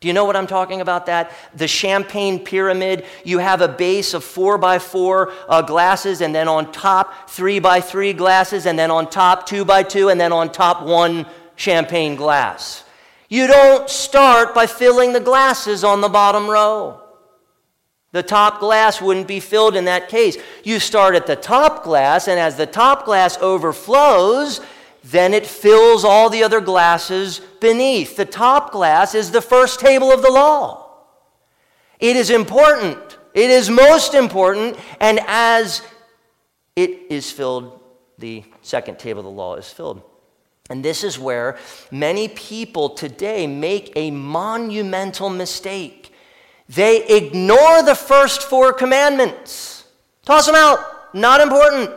Do 0.00 0.08
you 0.08 0.14
know 0.14 0.24
what 0.24 0.36
I'm 0.36 0.46
talking 0.46 0.80
about? 0.80 1.06
That 1.06 1.32
the 1.54 1.66
champagne 1.66 2.44
pyramid. 2.44 3.06
You 3.24 3.38
have 3.38 3.62
a 3.62 3.68
base 3.68 4.12
of 4.12 4.22
four 4.24 4.58
by 4.58 4.78
four 4.78 5.32
uh, 5.48 5.62
glasses, 5.62 6.20
and 6.20 6.34
then 6.34 6.48
on 6.48 6.70
top 6.70 7.30
three 7.30 7.58
by 7.58 7.80
three 7.80 8.12
glasses, 8.12 8.66
and 8.66 8.78
then 8.78 8.90
on 8.90 9.08
top 9.08 9.46
two 9.46 9.64
by 9.64 9.82
two, 9.82 10.10
and 10.10 10.20
then 10.20 10.32
on 10.32 10.52
top 10.52 10.82
one 10.82 11.26
champagne 11.56 12.14
glass. 12.14 12.84
You 13.28 13.46
don't 13.46 13.88
start 13.88 14.54
by 14.54 14.66
filling 14.66 15.12
the 15.12 15.20
glasses 15.20 15.82
on 15.82 16.00
the 16.00 16.08
bottom 16.08 16.48
row. 16.48 17.02
The 18.12 18.22
top 18.22 18.60
glass 18.60 19.00
wouldn't 19.00 19.26
be 19.26 19.40
filled 19.40 19.76
in 19.76 19.86
that 19.86 20.08
case. 20.08 20.38
You 20.62 20.78
start 20.78 21.14
at 21.14 21.26
the 21.26 21.36
top 21.36 21.82
glass, 21.82 22.28
and 22.28 22.38
as 22.38 22.56
the 22.56 22.66
top 22.66 23.04
glass 23.04 23.36
overflows, 23.38 24.60
then 25.12 25.32
it 25.32 25.46
fills 25.46 26.04
all 26.04 26.28
the 26.28 26.42
other 26.42 26.60
glasses 26.60 27.40
beneath. 27.60 28.16
The 28.16 28.24
top 28.24 28.72
glass 28.72 29.14
is 29.14 29.30
the 29.30 29.40
first 29.40 29.78
table 29.78 30.10
of 30.10 30.20
the 30.20 30.30
law. 30.32 30.90
It 32.00 32.16
is 32.16 32.28
important, 32.28 32.98
it 33.32 33.48
is 33.48 33.70
most 33.70 34.14
important, 34.14 34.76
and 35.00 35.20
as 35.28 35.82
it 36.74 37.02
is 37.08 37.30
filled, 37.30 37.80
the 38.18 38.42
second 38.62 38.98
table 38.98 39.20
of 39.20 39.26
the 39.26 39.30
law 39.30 39.54
is 39.54 39.70
filled. 39.70 40.02
And 40.68 40.84
this 40.84 41.04
is 41.04 41.20
where 41.20 41.56
many 41.92 42.26
people 42.26 42.88
today 42.88 43.46
make 43.46 43.92
a 43.94 44.10
monumental 44.10 45.30
mistake. 45.30 46.12
They 46.68 47.06
ignore 47.06 47.84
the 47.84 47.94
first 47.94 48.42
four 48.42 48.72
commandments, 48.72 49.84
toss 50.24 50.46
them 50.46 50.56
out, 50.56 51.14
not 51.14 51.40
important, 51.40 51.90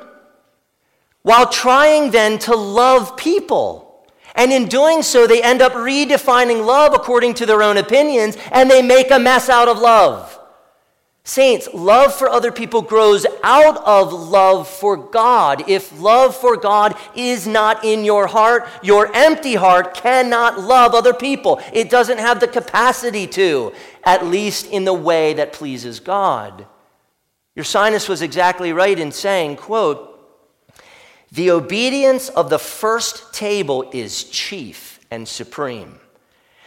while 1.21 1.47
trying 1.47 2.11
then 2.11 2.39
to 2.39 2.55
love 2.55 3.17
people. 3.17 4.07
And 4.35 4.51
in 4.51 4.67
doing 4.67 5.01
so, 5.03 5.27
they 5.27 5.43
end 5.43 5.61
up 5.61 5.73
redefining 5.73 6.65
love 6.65 6.93
according 6.93 7.33
to 7.35 7.45
their 7.45 7.61
own 7.61 7.77
opinions, 7.77 8.37
and 8.51 8.69
they 8.69 8.81
make 8.81 9.11
a 9.11 9.19
mess 9.19 9.49
out 9.49 9.67
of 9.67 9.79
love. 9.79 10.39
Saints, 11.29 11.69
love 11.75 12.15
for 12.15 12.27
other 12.27 12.51
people 12.51 12.81
grows 12.81 13.25
out 13.43 13.77
of 13.85 14.13
love 14.13 14.67
for 14.67 14.97
God. 14.97 15.69
If 15.69 15.99
love 15.99 16.35
for 16.35 16.57
God 16.57 16.97
is 17.15 17.45
not 17.45 17.83
in 17.83 18.03
your 18.03 18.25
heart, 18.25 18.67
your 18.81 19.15
empty 19.15 19.53
heart 19.53 19.93
cannot 19.93 20.59
love 20.59 20.95
other 20.95 21.13
people. 21.13 21.61
It 21.71 21.91
doesn't 21.91 22.17
have 22.17 22.39
the 22.39 22.47
capacity 22.47 23.27
to, 23.27 23.73
at 24.03 24.25
least 24.25 24.67
in 24.67 24.85
the 24.85 24.93
way 24.93 25.33
that 25.33 25.53
pleases 25.53 25.99
God. 25.99 26.65
Ursinus 27.55 28.09
was 28.09 28.23
exactly 28.23 28.73
right 28.73 28.97
in 28.97 29.11
saying, 29.11 29.57
quote, 29.57 30.08
the 31.31 31.51
obedience 31.51 32.29
of 32.29 32.49
the 32.49 32.59
first 32.59 33.33
table 33.33 33.89
is 33.93 34.23
chief 34.25 34.99
and 35.11 35.27
supreme. 35.27 35.99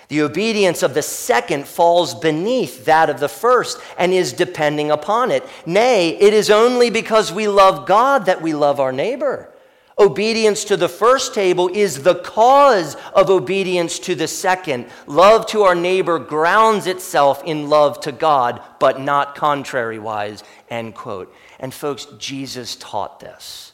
The 0.09 0.23
obedience 0.23 0.83
of 0.83 0.95
the 0.95 1.03
second 1.03 1.67
falls 1.67 2.15
beneath 2.15 2.85
that 2.85 3.09
of 3.09 3.19
the 3.19 3.29
first 3.31 3.81
and 3.97 4.13
is 4.13 4.35
depending 4.35 4.91
upon 4.91 5.31
it. 5.31 5.43
Nay, 5.65 6.11
it 6.11 6.35
is 6.35 6.51
only 6.51 6.91
because 6.91 7.33
we 7.33 7.49
love 7.49 7.87
God 7.87 8.27
that 8.27 8.43
we 8.43 8.53
love 8.53 8.79
our 8.79 8.93
neighbor. 8.93 9.53
Obedience 9.99 10.65
to 10.65 10.77
the 10.77 10.89
first 10.89 11.35
table 11.35 11.69
is 11.73 12.03
the 12.03 12.17
cause 12.17 12.97
of 13.15 13.31
obedience 13.31 13.99
to 14.01 14.15
the 14.15 14.29
second. 14.29 14.87
Love 15.07 15.47
to 15.47 15.63
our 15.63 15.75
neighbor 15.75 16.19
grounds 16.19 16.87
itself 16.87 17.43
in 17.45 17.69
love 17.69 18.01
to 18.01 18.13
God, 18.13 18.61
but 18.79 19.01
not 19.01 19.35
contrariwise. 19.35 20.43
End 20.69 20.95
quote. 20.95 21.35
And 21.59 21.73
folks, 21.73 22.07
Jesus 22.19 22.77
taught 22.77 23.21
this. 23.21 23.72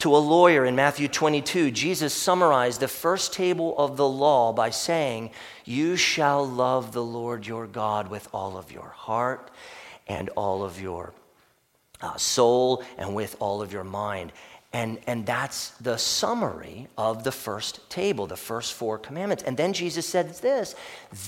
To 0.00 0.16
a 0.16 0.18
lawyer 0.18 0.64
in 0.64 0.76
Matthew 0.76 1.08
22, 1.08 1.70
Jesus 1.72 2.14
summarized 2.14 2.80
the 2.80 2.88
first 2.88 3.34
table 3.34 3.76
of 3.76 3.98
the 3.98 4.08
law 4.08 4.50
by 4.50 4.70
saying, 4.70 5.30
You 5.66 5.96
shall 5.96 6.46
love 6.46 6.92
the 6.92 7.04
Lord 7.04 7.46
your 7.46 7.66
God 7.66 8.08
with 8.08 8.26
all 8.32 8.56
of 8.56 8.72
your 8.72 8.88
heart 8.88 9.50
and 10.08 10.30
all 10.30 10.64
of 10.64 10.80
your 10.80 11.12
uh, 12.00 12.16
soul 12.16 12.82
and 12.96 13.14
with 13.14 13.36
all 13.40 13.60
of 13.60 13.74
your 13.74 13.84
mind. 13.84 14.32
And, 14.72 15.00
and 15.06 15.26
that's 15.26 15.70
the 15.72 15.98
summary 15.98 16.88
of 16.96 17.22
the 17.22 17.32
first 17.32 17.90
table, 17.90 18.26
the 18.26 18.38
first 18.38 18.72
four 18.72 18.96
commandments. 18.96 19.42
And 19.42 19.54
then 19.54 19.74
Jesus 19.74 20.06
said 20.06 20.30
this 20.36 20.76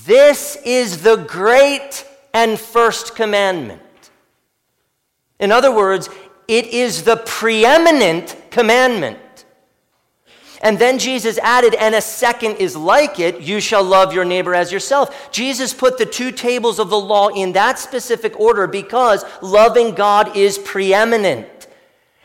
This 0.06 0.56
is 0.64 1.02
the 1.02 1.16
great 1.16 2.06
and 2.32 2.58
first 2.58 3.16
commandment. 3.16 3.82
In 5.38 5.52
other 5.52 5.74
words, 5.74 6.08
it 6.52 6.66
is 6.66 7.04
the 7.04 7.16
preeminent 7.16 8.36
commandment. 8.50 9.46
And 10.60 10.78
then 10.78 10.98
Jesus 10.98 11.38
added, 11.38 11.74
and 11.74 11.94
a 11.94 12.02
second 12.02 12.56
is 12.56 12.76
like 12.76 13.18
it 13.18 13.40
you 13.40 13.58
shall 13.58 13.82
love 13.82 14.12
your 14.12 14.26
neighbor 14.26 14.54
as 14.54 14.70
yourself. 14.70 15.32
Jesus 15.32 15.72
put 15.72 15.96
the 15.96 16.04
two 16.04 16.30
tables 16.30 16.78
of 16.78 16.90
the 16.90 17.00
law 17.00 17.28
in 17.28 17.52
that 17.52 17.78
specific 17.78 18.38
order 18.38 18.66
because 18.66 19.24
loving 19.40 19.94
God 19.94 20.36
is 20.36 20.58
preeminent. 20.58 21.68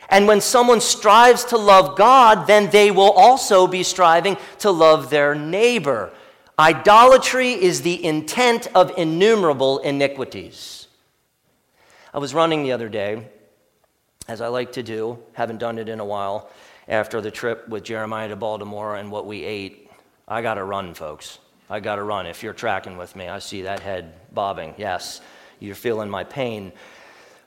And 0.09 0.27
when 0.27 0.41
someone 0.41 0.81
strives 0.81 1.45
to 1.45 1.57
love 1.57 1.97
God, 1.97 2.47
then 2.47 2.69
they 2.69 2.91
will 2.91 3.11
also 3.11 3.65
be 3.65 3.81
striving 3.81 4.35
to 4.59 4.71
love 4.71 5.09
their 5.09 5.35
neighbor. 5.35 6.11
Idolatry 6.59 7.51
is 7.51 7.81
the 7.81 8.03
intent 8.03 8.67
of 8.75 8.91
innumerable 8.97 9.79
iniquities. 9.79 10.89
I 12.13 12.19
was 12.19 12.33
running 12.33 12.63
the 12.63 12.73
other 12.73 12.89
day, 12.89 13.29
as 14.27 14.41
I 14.41 14.47
like 14.47 14.73
to 14.73 14.83
do, 14.83 15.19
haven't 15.33 15.59
done 15.59 15.77
it 15.77 15.89
in 15.89 15.99
a 15.99 16.05
while 16.05 16.49
after 16.87 17.21
the 17.21 17.31
trip 17.31 17.67
with 17.69 17.83
Jeremiah 17.83 18.29
to 18.29 18.35
Baltimore 18.35 18.95
and 18.95 19.11
what 19.11 19.25
we 19.25 19.43
ate. 19.43 19.89
I 20.27 20.41
got 20.41 20.55
to 20.55 20.63
run, 20.63 20.93
folks. 20.93 21.39
I 21.69 21.79
got 21.79 21.95
to 21.95 22.03
run. 22.03 22.27
If 22.27 22.43
you're 22.43 22.53
tracking 22.53 22.97
with 22.97 23.15
me, 23.15 23.27
I 23.27 23.39
see 23.39 23.63
that 23.63 23.79
head 23.79 24.13
bobbing. 24.33 24.73
Yes, 24.77 25.21
you're 25.59 25.75
feeling 25.75 26.09
my 26.09 26.23
pain. 26.23 26.71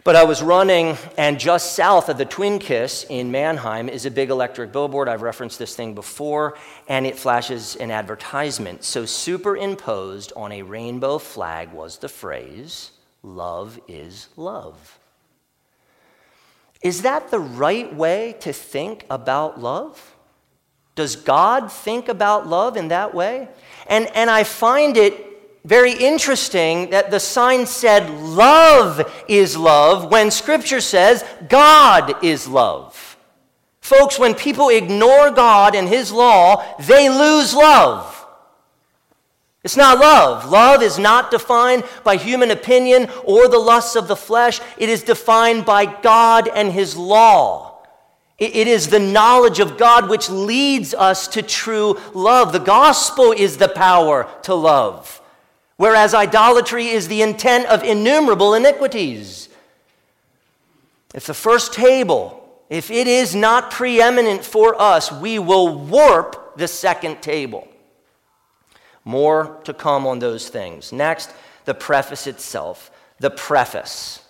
But 0.03 0.17
I 0.17 0.25
was 0.25 0.43
running, 0.43 0.97
and 1.19 1.39
just 1.39 1.75
south 1.75 2.09
of 2.09 2.17
the 2.17 2.25
Twin 2.25 2.59
Kiss 2.59 3.05
in 3.11 3.31
Manheim 3.31 3.91
is 3.91 4.07
a 4.07 4.11
big 4.11 4.31
electric 4.31 4.73
billboard. 4.73 5.09
I've 5.09 5.21
referenced 5.21 5.59
this 5.59 5.77
thing 5.77 5.95
before, 5.95 6.57
and 6.89 7.07
it 7.07 7.19
flashes 7.19 7.77
an 7.77 7.91
advertisement. 7.91 8.83
So, 8.83 9.05
superimposed 9.05 10.33
on 10.37 10.53
a 10.53 10.63
rainbow 10.63 11.19
flag 11.19 11.73
was 11.73 11.99
the 11.99 12.09
phrase, 12.09 12.93
Love 13.23 13.79
is 13.89 14.29
love. 14.37 15.00
Is 16.83 17.03
that 17.03 17.31
the 17.31 17.41
right 17.41 17.95
way 17.95 18.37
to 18.41 18.53
think 18.53 19.05
about 19.11 19.61
love? 19.61 20.17
Does 20.95 21.17
God 21.17 21.71
think 21.71 22.09
about 22.09 22.47
love 22.47 22.77
in 22.77 22.89
that 22.89 23.15
way? 23.15 23.49
And, 23.87 24.07
and 24.15 24.31
I 24.31 24.45
find 24.45 24.97
it 24.97 25.27
very 25.65 25.93
interesting 25.93 26.91
that 26.91 27.11
the 27.11 27.21
sign 27.21 27.67
said, 27.67 28.11
Love 28.11 29.11
is 29.29 29.57
love, 29.57 30.11
when 30.11 30.31
Scripture 30.31 30.81
says, 30.81 31.25
God 31.49 32.25
is 32.25 32.49
love. 32.49 33.17
Folks, 33.81 34.19
when 34.19 34.35
people 34.35 34.69
ignore 34.69 35.31
God 35.31 35.75
and 35.75 35.89
His 35.89 36.13
law, 36.13 36.65
they 36.81 37.09
lose 37.09 37.55
love. 37.55 38.20
It's 39.63 39.77
not 39.77 39.99
love. 39.99 40.51
Love 40.51 40.83
is 40.83 40.99
not 40.99 41.31
defined 41.31 41.85
by 42.03 42.17
human 42.17 42.51
opinion 42.51 43.11
or 43.25 43.47
the 43.47 43.59
lusts 43.59 43.95
of 43.95 44.09
the 44.09 44.17
flesh. 44.17 44.61
It 44.79 44.89
is 44.89 45.03
defined 45.03 45.67
by 45.67 45.85
God 46.01 46.49
and 46.49 46.73
His 46.73 46.97
law. 46.97 47.71
It 48.39 48.67
is 48.67 48.89
the 48.89 48.99
knowledge 48.99 49.61
of 49.61 49.77
God 49.77 50.09
which 50.09 50.31
leads 50.31 50.95
us 50.95 51.29
to 51.29 51.43
true 51.43 52.01
love. 52.15 52.55
The 52.55 52.59
gospel 52.59 53.33
is 53.33 53.59
the 53.59 53.69
power 53.69 54.27
to 54.45 54.55
love, 54.55 55.21
whereas 55.77 56.15
idolatry 56.15 56.87
is 56.87 57.07
the 57.07 57.21
intent 57.21 57.67
of 57.67 57.85
innumerable 57.85 58.55
iniquities. 58.55 59.51
If 61.15 61.27
the 61.27 61.35
first 61.35 61.75
table, 61.75 62.49
if 62.71 62.91
it 62.91 63.07
is 63.07 63.35
not 63.35 63.71
preeminent 63.71 64.43
for 64.43 64.81
us, 64.81 65.13
we 65.13 65.39
will 65.39 65.79
warp 65.79 66.57
the 66.57 66.69
second 66.69 67.21
table. 67.21 67.69
More 69.05 69.59
to 69.65 69.73
come 69.73 70.07
on 70.07 70.19
those 70.19 70.49
things. 70.49 70.93
Next, 70.93 71.33
the 71.65 71.75
preface 71.75 72.27
itself. 72.27 72.91
The 73.19 73.31
preface 73.31 74.23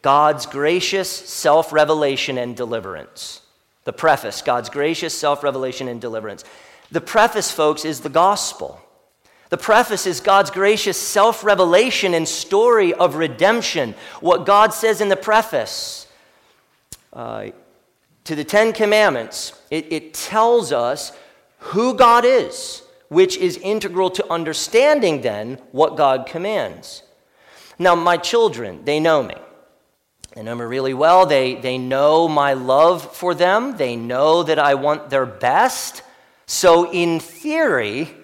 God's 0.00 0.46
gracious 0.46 1.10
self 1.10 1.72
revelation 1.72 2.38
and 2.38 2.56
deliverance. 2.56 3.42
The 3.84 3.92
preface 3.92 4.42
God's 4.42 4.70
gracious 4.70 5.12
self 5.12 5.42
revelation 5.42 5.88
and 5.88 6.00
deliverance. 6.00 6.44
The 6.90 7.00
preface, 7.00 7.50
folks, 7.50 7.84
is 7.84 8.00
the 8.00 8.08
gospel. 8.08 8.80
The 9.50 9.56
preface 9.56 10.06
is 10.06 10.20
God's 10.20 10.50
gracious 10.50 11.00
self 11.00 11.42
revelation 11.42 12.14
and 12.14 12.28
story 12.28 12.94
of 12.94 13.16
redemption. 13.16 13.94
What 14.20 14.46
God 14.46 14.72
says 14.72 15.00
in 15.00 15.08
the 15.08 15.16
preface 15.16 16.06
uh, 17.12 17.48
to 18.24 18.34
the 18.34 18.44
Ten 18.44 18.72
Commandments, 18.72 19.60
it, 19.70 19.90
it 19.90 20.14
tells 20.14 20.70
us 20.72 21.12
who 21.58 21.94
God 21.94 22.24
is 22.24 22.82
which 23.08 23.36
is 23.36 23.56
integral 23.58 24.10
to 24.10 24.32
understanding 24.32 25.22
then 25.22 25.58
what 25.72 25.96
God 25.96 26.26
commands. 26.26 27.02
Now, 27.78 27.94
my 27.94 28.16
children, 28.16 28.84
they 28.84 29.00
know 29.00 29.22
me. 29.22 29.34
They 30.34 30.42
know 30.42 30.54
me 30.54 30.64
really 30.64 30.94
well. 30.94 31.26
They, 31.26 31.54
they 31.54 31.78
know 31.78 32.28
my 32.28 32.52
love 32.52 33.16
for 33.16 33.34
them. 33.34 33.76
They 33.76 33.96
know 33.96 34.42
that 34.42 34.58
I 34.58 34.74
want 34.74 35.10
their 35.10 35.26
best. 35.26 36.02
So, 36.46 36.92
in 36.92 37.20
theory, 37.20 38.14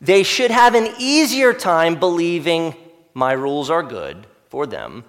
they 0.00 0.22
should 0.22 0.50
have 0.50 0.74
an 0.74 0.94
easier 0.98 1.52
time 1.52 1.98
believing 1.98 2.74
my 3.14 3.32
rules 3.32 3.70
are 3.70 3.82
good 3.82 4.26
for 4.48 4.66
them 4.66 5.04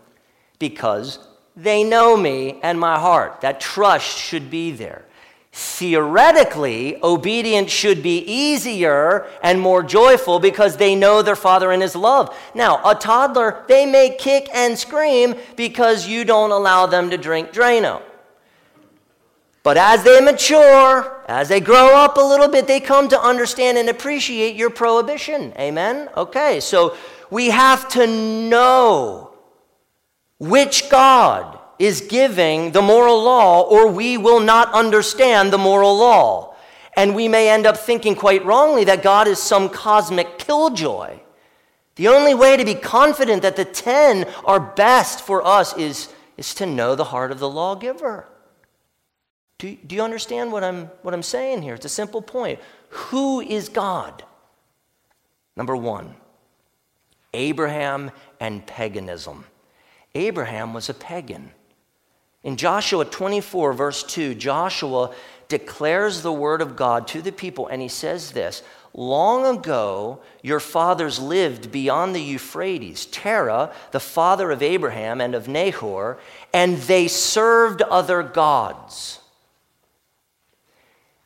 because 0.60 1.20
they 1.56 1.84
know 1.84 2.16
me 2.16 2.60
and 2.62 2.80
my 2.80 3.00
heart. 3.00 3.42
That 3.42 3.60
trust 3.60 4.18
should 4.18 4.50
be 4.50 4.72
there. 4.72 5.06
Theoretically, 5.60 7.00
obedience 7.02 7.72
should 7.72 8.04
be 8.04 8.20
easier 8.20 9.26
and 9.42 9.60
more 9.60 9.82
joyful 9.82 10.38
because 10.38 10.78
they 10.78 10.94
know 10.94 11.24
their 11.24 11.36
father 11.36 11.72
and 11.72 11.82
his 11.82 11.96
love. 11.96 12.38
Now, 12.54 12.80
a 12.88 12.94
toddler, 12.94 13.66
they 13.68 13.88
may 13.88 14.16
kick 14.16 14.50
and 14.54 14.78
scream 14.78 15.34
because 15.56 16.06
you 16.06 16.26
don't 16.26 16.52
allow 16.52 16.86
them 16.86 17.10
to 17.10 17.18
drink 17.18 17.54
Drano. 17.54 18.04
But 19.64 19.78
as 19.78 20.04
they 20.04 20.22
mature, 20.22 21.24
as 21.28 21.50
they 21.50 21.60
grow 21.60 21.88
up 21.88 22.18
a 22.18 22.22
little 22.22 22.50
bit, 22.50 22.68
they 22.68 22.80
come 22.80 23.10
to 23.10 23.20
understand 23.20 23.80
and 23.80 23.90
appreciate 23.90 24.56
your 24.56 24.70
prohibition. 24.70 25.54
Amen? 25.58 26.08
Okay, 26.16 26.60
so 26.60 26.96
we 27.32 27.50
have 27.50 27.90
to 27.90 28.06
know 28.06 29.34
which 30.38 30.88
God 30.92 31.57
is 31.80 32.02
giving 32.02 32.72
the 32.72 32.82
moral 32.82 33.22
law, 33.22 33.62
or 33.62 33.88
we 33.88 34.18
will 34.18 34.40
not 34.40 34.74
understand 34.74 35.52
the 35.52 35.58
moral 35.58 35.98
law. 35.98 36.56
And 36.96 37.16
we 37.16 37.28
may 37.28 37.50
end 37.50 37.68
up 37.68 37.78
thinking 37.78 38.16
quite 38.16 38.44
wrongly 38.44 38.84
that 38.86 39.04
God 39.04 39.28
is 39.28 39.38
some 39.38 39.70
cosmic 39.70 40.40
killjoy. 40.40 41.20
The 41.96 42.08
only 42.08 42.34
way 42.34 42.58
to 42.58 42.66
be 42.66 42.76
confident 42.76 43.42
that 43.44 43.56
the 43.56 43.66
ten 43.66 44.26
are 44.46 44.60
best 44.60 45.22
for 45.22 45.46
us 45.46 45.78
is, 45.78 46.10
is 46.38 46.56
to 46.56 46.66
know 46.66 46.96
the 46.96 47.04
heart 47.04 47.32
of 47.32 47.40
the 47.40 47.50
lawgiver. 47.50 48.28
Do, 49.60 49.76
do 49.76 49.96
you 49.96 50.04
understand 50.04 50.52
what 50.52 50.64
I'm, 50.64 50.86
what 51.02 51.14
I'm 51.14 51.24
saying 51.24 51.64
here? 51.64 51.74
It's 51.76 51.86
a 51.86 51.90
simple 51.90 52.22
point. 52.22 52.60
Who 52.90 53.42
is 53.42 53.70
God? 53.70 54.24
Number 55.56 55.76
one, 55.76 56.16
Abraham 57.34 58.12
and 58.40 58.66
paganism. 58.66 59.46
Abraham 60.14 60.74
was 60.74 60.90
a 60.90 60.94
pagan. 60.94 61.52
In 62.48 62.56
Joshua 62.56 63.04
24, 63.04 63.74
verse 63.74 64.04
2, 64.04 64.34
Joshua 64.34 65.14
declares 65.50 66.22
the 66.22 66.32
word 66.32 66.62
of 66.62 66.78
God 66.78 67.06
to 67.10 67.22
the 67.22 67.34
people, 67.34 67.68
and 67.68 67.82
he 67.82 67.90
says 67.90 68.32
this 68.32 68.64
Long 68.94 69.58
ago, 69.58 70.22
your 70.42 70.62
fathers 70.62 71.20
lived 71.20 71.74
beyond 71.74 72.16
the 72.16 72.22
Euphrates, 72.22 73.06
Terah, 73.08 73.74
the 73.92 74.00
father 74.00 74.50
of 74.50 74.64
Abraham 74.64 75.20
and 75.20 75.36
of 75.36 75.50
Nahor, 75.50 76.20
and 76.54 76.78
they 76.78 77.10
served 77.10 77.82
other 77.82 78.24
gods. 78.24 79.20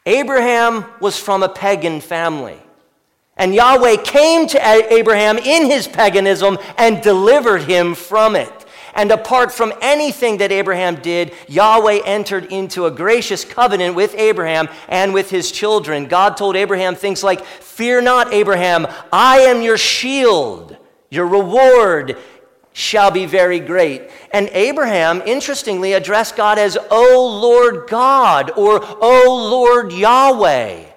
Abraham 0.08 0.86
was 1.00 1.20
from 1.20 1.44
a 1.44 1.50
pagan 1.50 2.02
family. 2.02 2.58
And 3.38 3.54
Yahweh 3.54 3.98
came 3.98 4.48
to 4.48 4.92
Abraham 4.92 5.38
in 5.38 5.70
his 5.70 5.88
paganism 5.88 6.58
and 6.80 7.04
delivered 7.04 7.62
him 7.62 7.94
from 7.94 8.36
it. 8.36 8.61
And 8.94 9.12
apart 9.12 9.52
from 9.52 9.74
anything 9.82 10.38
that 10.38 10.52
Abraham 10.52 10.96
did, 10.96 11.34
Yahweh 11.48 12.02
entered 12.06 12.46
into 12.46 12.86
a 12.86 12.92
gracious 12.92 13.46
covenant 13.46 13.96
with 13.96 14.14
Abraham 14.16 14.70
and 14.88 15.14
with 15.14 15.30
his 15.30 15.52
children. 15.52 16.08
God 16.08 16.38
told 16.38 16.56
Abraham 16.56 16.96
things 16.96 17.24
like, 17.24 17.44
Fear 17.46 18.02
not, 18.02 18.34
Abraham, 18.34 18.88
I 19.12 19.40
am 19.40 19.62
your 19.62 19.78
shield, 19.78 20.78
your 21.10 21.26
reward 21.26 22.18
shall 22.74 23.12
be 23.12 23.26
very 23.26 23.60
great. 23.60 24.10
And 24.32 24.50
Abraham, 24.52 25.22
interestingly, 25.26 25.94
addressed 25.94 26.36
God 26.36 26.58
as, 26.58 26.78
O 26.90 27.40
Lord 27.42 27.90
God, 27.90 28.52
or 28.52 28.80
O 28.84 29.50
Lord 29.52 29.92
Yahweh. 29.92 30.91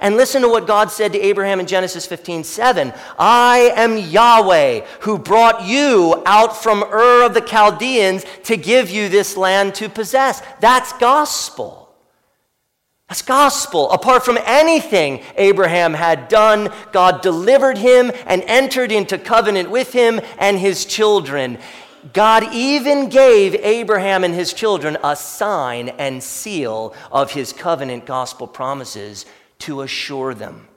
And 0.00 0.16
listen 0.16 0.42
to 0.42 0.48
what 0.48 0.66
God 0.66 0.90
said 0.90 1.12
to 1.12 1.20
Abraham 1.20 1.60
in 1.60 1.66
Genesis 1.66 2.06
15 2.06 2.44
7. 2.44 2.92
I 3.18 3.72
am 3.74 3.96
Yahweh 3.96 4.86
who 5.00 5.18
brought 5.18 5.64
you 5.64 6.22
out 6.24 6.56
from 6.56 6.84
Ur 6.84 7.24
of 7.24 7.34
the 7.34 7.40
Chaldeans 7.40 8.24
to 8.44 8.56
give 8.56 8.90
you 8.90 9.08
this 9.08 9.36
land 9.36 9.74
to 9.76 9.88
possess. 9.88 10.42
That's 10.60 10.92
gospel. 10.94 11.88
That's 13.08 13.22
gospel. 13.22 13.90
Apart 13.90 14.24
from 14.24 14.38
anything 14.44 15.22
Abraham 15.36 15.94
had 15.94 16.28
done, 16.28 16.70
God 16.92 17.22
delivered 17.22 17.78
him 17.78 18.12
and 18.26 18.42
entered 18.42 18.92
into 18.92 19.16
covenant 19.16 19.70
with 19.70 19.92
him 19.92 20.20
and 20.38 20.58
his 20.58 20.84
children. 20.84 21.58
God 22.12 22.54
even 22.54 23.08
gave 23.08 23.54
Abraham 23.56 24.24
and 24.24 24.34
his 24.34 24.52
children 24.52 24.96
a 25.02 25.16
sign 25.16 25.88
and 25.88 26.22
seal 26.22 26.94
of 27.10 27.32
his 27.32 27.52
covenant 27.52 28.06
gospel 28.06 28.46
promises 28.46 29.26
to 29.60 29.82
assure 29.82 30.34
them. 30.34 30.68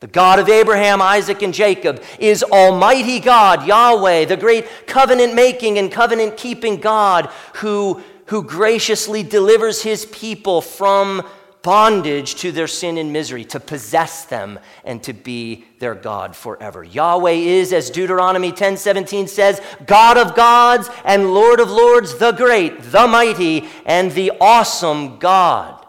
The 0.00 0.06
God 0.06 0.38
of 0.38 0.48
Abraham, 0.48 1.02
Isaac, 1.02 1.42
and 1.42 1.52
Jacob 1.52 2.02
is 2.18 2.42
Almighty 2.42 3.20
God, 3.20 3.66
Yahweh, 3.66 4.24
the 4.24 4.36
great 4.36 4.86
covenant 4.86 5.34
making 5.34 5.78
and 5.78 5.92
covenant 5.92 6.38
keeping 6.38 6.80
God 6.80 7.30
who 7.56 8.02
who 8.30 8.44
graciously 8.44 9.24
delivers 9.24 9.82
his 9.82 10.06
people 10.06 10.60
from 10.60 11.26
bondage 11.62 12.36
to 12.36 12.52
their 12.52 12.68
sin 12.68 12.96
and 12.96 13.12
misery, 13.12 13.44
to 13.44 13.58
possess 13.58 14.24
them 14.24 14.58
and 14.84 15.02
to 15.02 15.12
be 15.12 15.64
their 15.80 15.96
God 15.96 16.36
forever. 16.36 16.84
Yahweh 16.84 17.32
is, 17.32 17.72
as 17.72 17.90
Deuteronomy 17.90 18.52
10:17 18.52 19.28
says, 19.28 19.60
God 19.84 20.16
of 20.16 20.36
gods 20.36 20.88
and 21.04 21.34
Lord 21.34 21.58
of 21.58 21.72
lords, 21.72 22.18
the 22.18 22.30
great, 22.30 22.80
the 22.82 23.08
mighty, 23.08 23.68
and 23.84 24.12
the 24.12 24.30
awesome 24.40 25.18
God. 25.18 25.79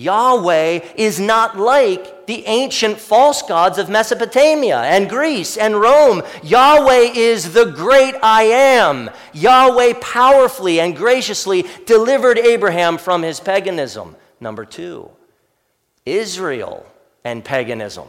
Yahweh 0.00 0.80
is 0.96 1.20
not 1.20 1.58
like 1.58 2.26
the 2.26 2.46
ancient 2.46 2.98
false 2.98 3.42
gods 3.42 3.76
of 3.76 3.90
Mesopotamia 3.90 4.78
and 4.78 5.10
Greece 5.10 5.58
and 5.58 5.78
Rome. 5.78 6.22
Yahweh 6.42 7.12
is 7.14 7.52
the 7.52 7.66
great 7.66 8.14
I 8.22 8.44
am. 8.44 9.10
Yahweh 9.34 9.92
powerfully 10.00 10.80
and 10.80 10.96
graciously 10.96 11.66
delivered 11.84 12.38
Abraham 12.38 12.96
from 12.96 13.22
his 13.22 13.40
paganism. 13.40 14.16
Number 14.40 14.64
two, 14.64 15.10
Israel 16.06 16.86
and 17.22 17.44
paganism. 17.44 18.08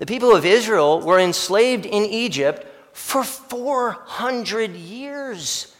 The 0.00 0.06
people 0.06 0.34
of 0.34 0.44
Israel 0.44 1.02
were 1.02 1.20
enslaved 1.20 1.86
in 1.86 2.02
Egypt 2.02 2.66
for 2.92 3.22
400 3.22 4.74
years. 4.74 5.72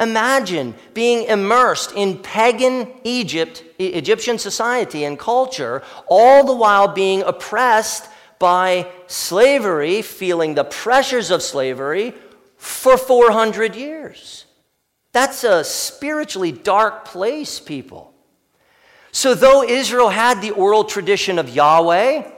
Imagine 0.00 0.74
being 0.94 1.24
immersed 1.24 1.92
in 1.92 2.18
pagan 2.18 2.88
Egypt, 3.04 3.62
Egyptian 3.78 4.38
society 4.38 5.04
and 5.04 5.18
culture, 5.18 5.82
all 6.08 6.44
the 6.44 6.54
while 6.54 6.88
being 6.88 7.22
oppressed 7.22 8.08
by 8.38 8.90
slavery, 9.06 10.00
feeling 10.00 10.54
the 10.54 10.64
pressures 10.64 11.30
of 11.30 11.42
slavery 11.42 12.14
for 12.56 12.96
400 12.96 13.76
years. 13.76 14.46
That's 15.12 15.44
a 15.44 15.62
spiritually 15.64 16.52
dark 16.52 17.04
place, 17.04 17.60
people. 17.60 18.14
So, 19.12 19.34
though 19.34 19.62
Israel 19.62 20.08
had 20.08 20.40
the 20.40 20.52
oral 20.52 20.84
tradition 20.84 21.38
of 21.38 21.50
Yahweh, 21.50 22.30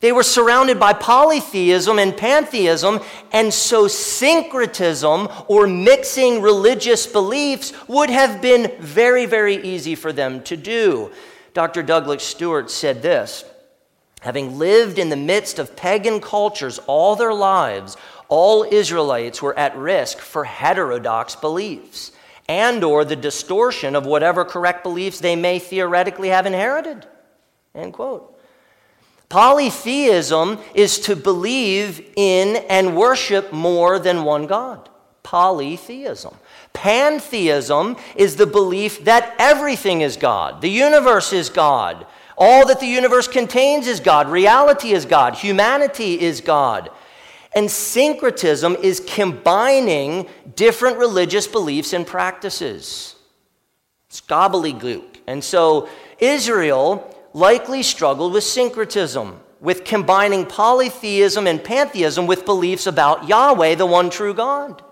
they 0.00 0.12
were 0.12 0.22
surrounded 0.22 0.80
by 0.80 0.94
polytheism 0.94 1.98
and 1.98 2.16
pantheism, 2.16 3.00
and 3.32 3.52
so 3.52 3.86
syncretism 3.86 5.28
or 5.46 5.66
mixing 5.66 6.40
religious 6.40 7.06
beliefs 7.06 7.72
would 7.86 8.08
have 8.08 8.40
been 8.40 8.72
very, 8.80 9.26
very 9.26 9.56
easy 9.56 9.94
for 9.94 10.12
them 10.12 10.42
to 10.44 10.56
do. 10.56 11.10
Dr. 11.52 11.82
Douglas 11.82 12.24
Stuart 12.24 12.70
said 12.70 13.02
this 13.02 13.44
Having 14.22 14.58
lived 14.58 14.98
in 14.98 15.10
the 15.10 15.16
midst 15.16 15.58
of 15.58 15.76
pagan 15.76 16.20
cultures 16.20 16.78
all 16.86 17.14
their 17.14 17.34
lives, 17.34 17.98
all 18.28 18.62
Israelites 18.62 19.42
were 19.42 19.58
at 19.58 19.76
risk 19.76 20.18
for 20.18 20.44
heterodox 20.44 21.36
beliefs 21.36 22.12
and 22.48 22.82
or 22.82 23.04
the 23.04 23.16
distortion 23.16 23.94
of 23.94 24.06
whatever 24.06 24.44
correct 24.44 24.82
beliefs 24.82 25.20
they 25.20 25.36
may 25.36 25.58
theoretically 25.58 26.28
have 26.28 26.46
inherited. 26.46 27.06
End 27.74 27.92
quote. 27.92 28.29
Polytheism 29.30 30.58
is 30.74 30.98
to 30.98 31.14
believe 31.14 32.04
in 32.16 32.56
and 32.68 32.96
worship 32.96 33.52
more 33.52 34.00
than 34.00 34.24
one 34.24 34.46
God. 34.46 34.88
Polytheism. 35.22 36.34
Pantheism 36.72 37.96
is 38.16 38.34
the 38.34 38.46
belief 38.46 39.04
that 39.04 39.34
everything 39.38 40.00
is 40.00 40.16
God, 40.16 40.60
the 40.60 40.70
universe 40.70 41.32
is 41.32 41.48
God, 41.48 42.06
all 42.36 42.66
that 42.66 42.80
the 42.80 42.86
universe 42.86 43.28
contains 43.28 43.86
is 43.86 44.00
God, 44.00 44.28
reality 44.28 44.92
is 44.92 45.04
God, 45.06 45.36
humanity 45.36 46.20
is 46.20 46.40
God. 46.40 46.90
And 47.54 47.70
syncretism 47.70 48.76
is 48.76 49.00
combining 49.00 50.28
different 50.56 50.98
religious 50.98 51.46
beliefs 51.46 51.92
and 51.92 52.06
practices. 52.06 53.16
It's 54.08 54.20
gobbledygook. 54.20 55.18
And 55.26 55.42
so 55.42 55.88
Israel 56.18 57.19
likely 57.32 57.82
struggled 57.82 58.32
with 58.32 58.44
syncretism, 58.44 59.40
with 59.60 59.84
combining 59.84 60.46
polytheism 60.46 61.46
and 61.46 61.62
pantheism 61.62 62.26
with 62.26 62.44
beliefs 62.44 62.86
about 62.86 63.28
Yahweh, 63.28 63.74
the 63.74 63.86
one 63.86 64.10
true 64.10 64.34
God. 64.34 64.82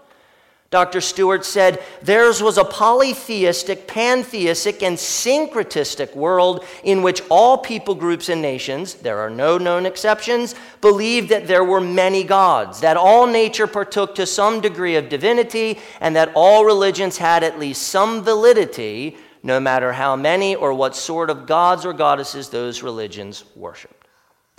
Dr. 0.70 1.00
Stuart 1.00 1.46
said 1.46 1.82
theirs 2.02 2.42
was 2.42 2.58
a 2.58 2.64
polytheistic, 2.64 3.86
pantheistic, 3.86 4.82
and 4.82 4.98
syncretistic 4.98 6.14
world 6.14 6.62
in 6.84 7.00
which 7.00 7.22
all 7.30 7.56
people 7.56 7.94
groups 7.94 8.28
and 8.28 8.42
nations, 8.42 8.92
there 8.94 9.18
are 9.18 9.30
no 9.30 9.56
known 9.56 9.86
exceptions, 9.86 10.54
believed 10.82 11.30
that 11.30 11.46
there 11.46 11.64
were 11.64 11.80
many 11.80 12.22
gods, 12.22 12.80
that 12.80 12.98
all 12.98 13.26
nature 13.26 13.66
partook 13.66 14.14
to 14.14 14.26
some 14.26 14.60
degree 14.60 14.96
of 14.96 15.08
divinity, 15.08 15.78
and 16.02 16.14
that 16.14 16.32
all 16.34 16.66
religions 16.66 17.16
had 17.16 17.42
at 17.42 17.58
least 17.58 17.84
some 17.84 18.22
validity 18.22 19.16
no 19.42 19.60
matter 19.60 19.92
how 19.92 20.16
many 20.16 20.54
or 20.54 20.72
what 20.72 20.96
sort 20.96 21.30
of 21.30 21.46
gods 21.46 21.84
or 21.84 21.92
goddesses 21.92 22.48
those 22.48 22.82
religions 22.82 23.44
worshiped. 23.54 24.06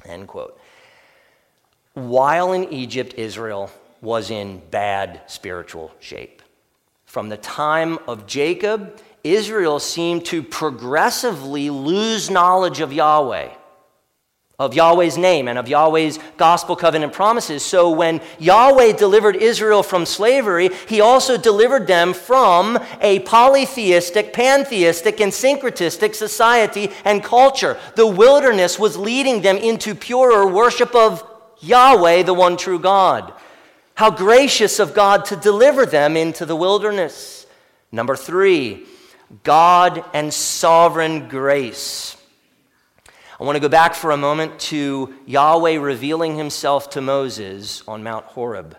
End 0.06 0.28
quote. 0.28 0.60
While 1.94 2.54
in 2.54 2.72
Egypt, 2.72 3.16
Israel 3.18 3.70
was 4.02 4.32
in 4.32 4.62
bad 4.72 5.22
spiritual 5.28 5.92
shape. 6.00 6.42
From 7.06 7.30
the 7.30 7.38
time 7.38 7.98
of 8.08 8.28
Jacob, 8.28 9.02
Israel 9.24 9.80
seemed 9.80 10.26
to 10.26 10.42
progressively 10.42 11.70
lose 11.70 12.30
knowledge 12.30 12.80
of 12.80 12.94
Yahweh 12.94 13.50
of 14.60 14.74
Yahweh's 14.74 15.18
name 15.18 15.48
and 15.48 15.58
of 15.58 15.70
Yahweh's 15.70 16.20
gospel 16.36 16.76
covenant 16.76 17.14
promises. 17.14 17.64
So 17.64 17.90
when 17.90 18.22
Yahweh 18.38 18.98
delivered 18.98 19.38
Israel 19.38 19.82
from 19.82 20.06
slavery, 20.06 20.70
he 20.88 21.00
also 21.00 21.38
delivered 21.38 21.88
them 21.88 22.14
from 22.14 22.78
a 23.00 23.20
polytheistic, 23.20 24.34
pantheistic, 24.34 25.22
and 25.22 25.32
syncretistic 25.32 26.14
society 26.14 26.92
and 27.06 27.24
culture. 27.24 27.78
The 27.96 28.06
wilderness 28.06 28.78
was 28.78 28.98
leading 28.98 29.42
them 29.42 29.56
into 29.56 29.96
purer 29.96 30.46
worship 30.46 30.94
of 30.94 31.24
Yahweh, 31.62 32.24
the 32.24 32.34
one 32.34 32.58
true 32.58 32.80
God. 32.80 33.34
How 33.96 34.12
gracious 34.12 34.80
of 34.80 34.94
God 34.94 35.26
to 35.26 35.36
deliver 35.38 35.86
them 35.86 36.18
into 36.18 36.46
the 36.46 36.56
wilderness. 36.56 37.46
Number 37.92 38.16
three, 38.16 38.86
God 39.44 40.04
and 40.14 40.34
sovereign 40.34 41.30
grace. 41.30 42.16
I 43.40 43.46
want 43.46 43.56
to 43.56 43.62
go 43.62 43.70
back 43.70 43.96
for 43.96 44.12
a 44.12 44.18
moment 44.18 44.60
to 44.60 45.14
Yahweh 45.26 45.78
revealing 45.78 46.36
himself 46.36 46.90
to 46.90 47.02
Moses 47.02 47.82
on 47.88 48.04
Mount 48.04 48.26
Horeb. 48.26 48.76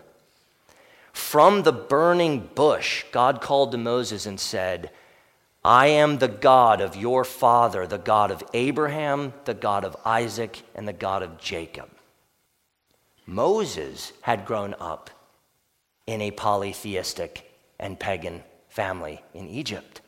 From 1.13 1.63
the 1.63 1.71
burning 1.71 2.49
bush, 2.53 3.03
God 3.11 3.41
called 3.41 3.71
to 3.71 3.79
Moses 3.79 4.27
and 4.27 4.39
said, 4.39 4.91
I 5.65 5.87
am 5.87 6.19
the 6.19 6.27
God 6.27 6.79
of 6.79 6.95
your 6.95 7.23
father, 7.23 7.87
the 7.87 7.97
God 7.97 8.29
of 8.29 8.43
Abraham, 8.53 9.33
the 9.45 9.55
God 9.55 9.83
of 9.83 9.97
Isaac, 10.05 10.61
and 10.75 10.87
the 10.87 10.93
God 10.93 11.23
of 11.23 11.39
Jacob. 11.39 11.89
Moses 13.25 14.13
had 14.21 14.45
grown 14.45 14.75
up 14.79 15.09
in 16.05 16.21
a 16.21 16.31
polytheistic 16.31 17.51
and 17.79 17.99
pagan 17.99 18.43
family 18.69 19.23
in 19.33 19.47
Egypt. 19.47 20.00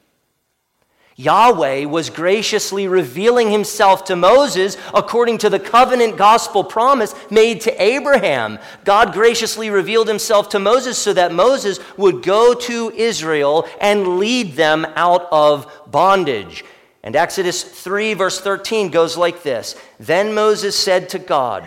Yahweh 1.16 1.86
was 1.86 2.10
graciously 2.10 2.88
revealing 2.88 3.52
himself 3.52 4.06
to 4.06 4.16
Moses 4.16 4.78
according 4.94 5.38
to 5.40 5.50
the 5.50 5.60
covenant 5.60 6.18
gospel 6.18 6.64
promise 6.64 7.14
made 7.30 7.62
to 7.62 7.82
Abraham. 7.82 8.58
God 8.84 9.14
graciously 9.14 9.70
revealed 9.70 10.08
himself 10.08 10.50
to 10.50 10.60
Moses 10.60 10.98
so 10.98 11.14
that 11.14 11.32
Moses 11.32 11.80
would 11.98 12.24
go 12.24 12.54
to 12.54 12.92
Israel 12.96 13.68
and 13.80 14.18
lead 14.18 14.56
them 14.56 14.88
out 14.96 15.28
of 15.32 15.72
bondage. 15.92 16.66
And 17.04 17.16
Exodus 17.16 17.64
3, 17.64 18.14
verse 18.14 18.40
13 18.40 18.90
goes 18.90 19.18
like 19.18 19.44
this 19.44 19.76
Then 20.00 20.34
Moses 20.34 20.76
said 20.76 21.10
to 21.10 21.20
God, 21.20 21.64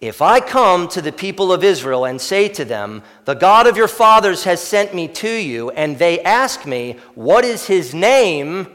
if 0.00 0.22
I 0.22 0.38
come 0.38 0.86
to 0.88 1.02
the 1.02 1.10
people 1.10 1.52
of 1.52 1.64
Israel 1.64 2.04
and 2.04 2.20
say 2.20 2.48
to 2.50 2.64
them, 2.64 3.02
The 3.24 3.34
God 3.34 3.66
of 3.66 3.76
your 3.76 3.88
fathers 3.88 4.44
has 4.44 4.62
sent 4.62 4.94
me 4.94 5.08
to 5.08 5.30
you, 5.30 5.70
and 5.70 5.98
they 5.98 6.20
ask 6.20 6.64
me, 6.64 6.98
What 7.14 7.44
is 7.44 7.66
his 7.66 7.92
name? 7.92 8.68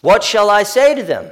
What 0.00 0.24
shall 0.24 0.48
I 0.48 0.62
say 0.62 0.94
to 0.94 1.02
them? 1.02 1.30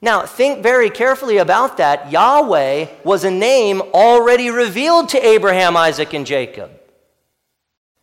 Now, 0.00 0.26
think 0.26 0.62
very 0.62 0.90
carefully 0.90 1.38
about 1.38 1.78
that. 1.78 2.12
Yahweh 2.12 2.86
was 3.02 3.24
a 3.24 3.30
name 3.30 3.80
already 3.80 4.50
revealed 4.50 5.08
to 5.10 5.26
Abraham, 5.26 5.76
Isaac, 5.76 6.12
and 6.12 6.26
Jacob. 6.26 6.70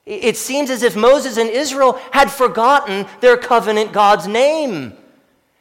It 0.05 0.37
seems 0.37 0.69
as 0.69 0.83
if 0.83 0.95
Moses 0.95 1.37
and 1.37 1.49
Israel 1.49 1.99
had 2.11 2.31
forgotten 2.31 3.07
their 3.21 3.37
covenant 3.37 3.91
God's 3.91 4.27
name. 4.27 4.95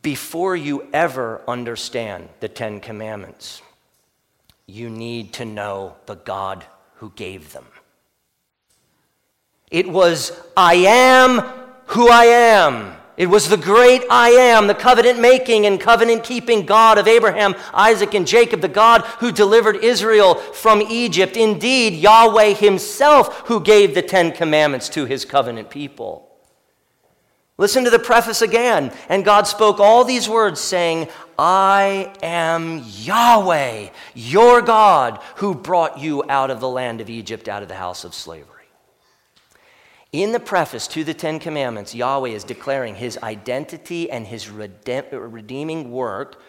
Before 0.00 0.56
you 0.56 0.88
ever 0.92 1.42
understand 1.46 2.28
the 2.40 2.48
Ten 2.48 2.80
Commandments, 2.80 3.60
you 4.66 4.88
need 4.88 5.34
to 5.34 5.44
know 5.44 5.96
the 6.06 6.14
God 6.14 6.64
who 6.94 7.10
gave 7.10 7.52
them. 7.52 7.66
It 9.70 9.88
was, 9.88 10.32
I 10.56 10.74
am 10.74 11.40
who 11.86 12.08
I 12.08 12.24
am. 12.24 12.96
It 13.16 13.26
was 13.26 13.48
the 13.48 13.58
great 13.58 14.02
I 14.10 14.30
am, 14.30 14.66
the 14.66 14.74
covenant 14.74 15.20
making 15.20 15.66
and 15.66 15.78
covenant 15.78 16.24
keeping 16.24 16.64
God 16.64 16.96
of 16.96 17.06
Abraham, 17.06 17.54
Isaac, 17.74 18.14
and 18.14 18.26
Jacob, 18.26 18.62
the 18.62 18.68
God 18.68 19.02
who 19.18 19.30
delivered 19.30 19.84
Israel 19.84 20.36
from 20.36 20.80
Egypt. 20.80 21.36
Indeed, 21.36 21.94
Yahweh 21.94 22.54
Himself 22.54 23.40
who 23.48 23.60
gave 23.60 23.94
the 23.94 24.00
Ten 24.00 24.32
Commandments 24.32 24.88
to 24.90 25.04
His 25.04 25.24
covenant 25.26 25.68
people. 25.68 26.31
Listen 27.58 27.84
to 27.84 27.90
the 27.90 27.98
preface 27.98 28.42
again. 28.42 28.92
And 29.08 29.24
God 29.24 29.46
spoke 29.46 29.78
all 29.78 30.04
these 30.04 30.28
words, 30.28 30.60
saying, 30.60 31.08
I 31.38 32.12
am 32.22 32.82
Yahweh, 32.86 33.90
your 34.14 34.62
God, 34.62 35.20
who 35.36 35.54
brought 35.54 35.98
you 35.98 36.24
out 36.28 36.50
of 36.50 36.60
the 36.60 36.68
land 36.68 37.00
of 37.00 37.10
Egypt, 37.10 37.48
out 37.48 37.62
of 37.62 37.68
the 37.68 37.74
house 37.74 38.04
of 38.04 38.14
slavery. 38.14 38.48
In 40.12 40.32
the 40.32 40.40
preface 40.40 40.86
to 40.88 41.04
the 41.04 41.14
Ten 41.14 41.38
Commandments, 41.38 41.94
Yahweh 41.94 42.30
is 42.30 42.44
declaring 42.44 42.96
his 42.96 43.18
identity 43.22 44.10
and 44.10 44.26
his 44.26 44.50
redeeming 44.50 45.90
work, 45.90 46.42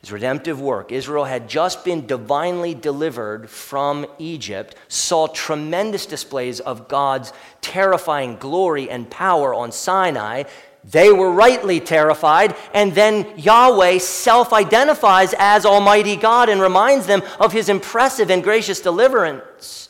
his 0.00 0.12
redemptive 0.12 0.60
work. 0.60 0.92
Israel 0.92 1.24
had 1.24 1.48
just 1.48 1.84
been 1.84 2.06
divinely 2.06 2.72
delivered 2.74 3.50
from 3.50 4.06
Egypt, 4.18 4.76
saw 4.86 5.26
tremendous 5.26 6.06
displays 6.06 6.60
of 6.60 6.88
God's 6.88 7.32
terrifying 7.60 8.36
glory 8.36 8.88
and 8.88 9.10
power 9.10 9.52
on 9.52 9.72
Sinai. 9.72 10.44
They 10.84 11.12
were 11.12 11.32
rightly 11.32 11.80
terrified, 11.80 12.54
and 12.72 12.94
then 12.94 13.26
Yahweh 13.36 13.98
self 13.98 14.52
identifies 14.52 15.34
as 15.36 15.66
Almighty 15.66 16.14
God 16.14 16.48
and 16.48 16.60
reminds 16.60 17.06
them 17.06 17.22
of 17.40 17.52
his 17.52 17.68
impressive 17.68 18.30
and 18.30 18.42
gracious 18.42 18.80
deliverance. 18.80 19.88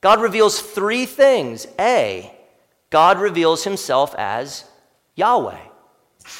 God 0.00 0.20
reveals 0.22 0.60
three 0.60 1.04
things. 1.04 1.66
A, 1.80 2.32
God 2.90 3.18
reveals 3.18 3.64
himself 3.64 4.14
as 4.16 4.64
Yahweh. 5.16 5.58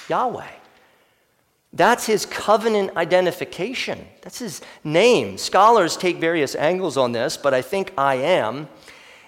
Yahweh. 0.08 0.46
That's 1.76 2.06
his 2.06 2.24
covenant 2.24 2.96
identification. 2.96 4.06
That's 4.22 4.38
his 4.38 4.62
name. 4.82 5.36
Scholars 5.36 5.98
take 5.98 6.16
various 6.16 6.54
angles 6.54 6.96
on 6.96 7.12
this, 7.12 7.36
but 7.36 7.52
I 7.52 7.60
think 7.60 7.92
I 7.98 8.14
am 8.14 8.68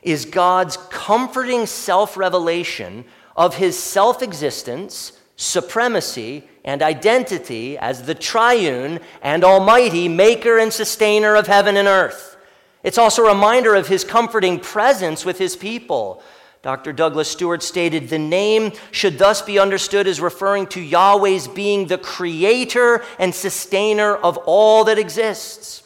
is 0.03 0.25
God's 0.25 0.79
comforting 0.89 1.67
self 1.67 2.17
revelation 2.17 3.05
of 3.37 3.57
his 3.57 3.79
self 3.79 4.23
existence, 4.23 5.13
supremacy, 5.37 6.43
and 6.65 6.83
identity 6.83 7.77
as 7.77 8.05
the 8.05 8.15
triune 8.15 9.01
and 9.21 9.45
almighty 9.45 10.09
maker 10.09 10.57
and 10.57 10.73
sustainer 10.73 11.35
of 11.35 11.49
heaven 11.49 11.77
and 11.77 11.87
earth. 11.87 12.39
It's 12.83 12.99
also 12.99 13.27
a 13.27 13.29
reminder 13.29 13.75
of 13.75 13.89
his 13.89 14.05
comforting 14.05 14.59
presence 14.59 15.23
with 15.23 15.37
his 15.37 15.55
people. 15.55 16.23
Dr. 16.63 16.93
Douglas 16.93 17.31
Stuart 17.31 17.63
stated 17.63 18.09
the 18.09 18.19
name 18.19 18.73
should 18.91 19.19
thus 19.19 19.43
be 19.43 19.59
understood 19.59 20.07
as 20.07 20.21
referring 20.21 20.67
to 20.69 20.81
Yahweh's 20.81 21.47
being 21.47 21.87
the 21.87 21.99
creator 21.99 23.05
and 23.19 23.35
sustainer 23.35 24.17
of 24.17 24.37
all 24.39 24.85
that 24.85 24.99
exists. 24.99 25.85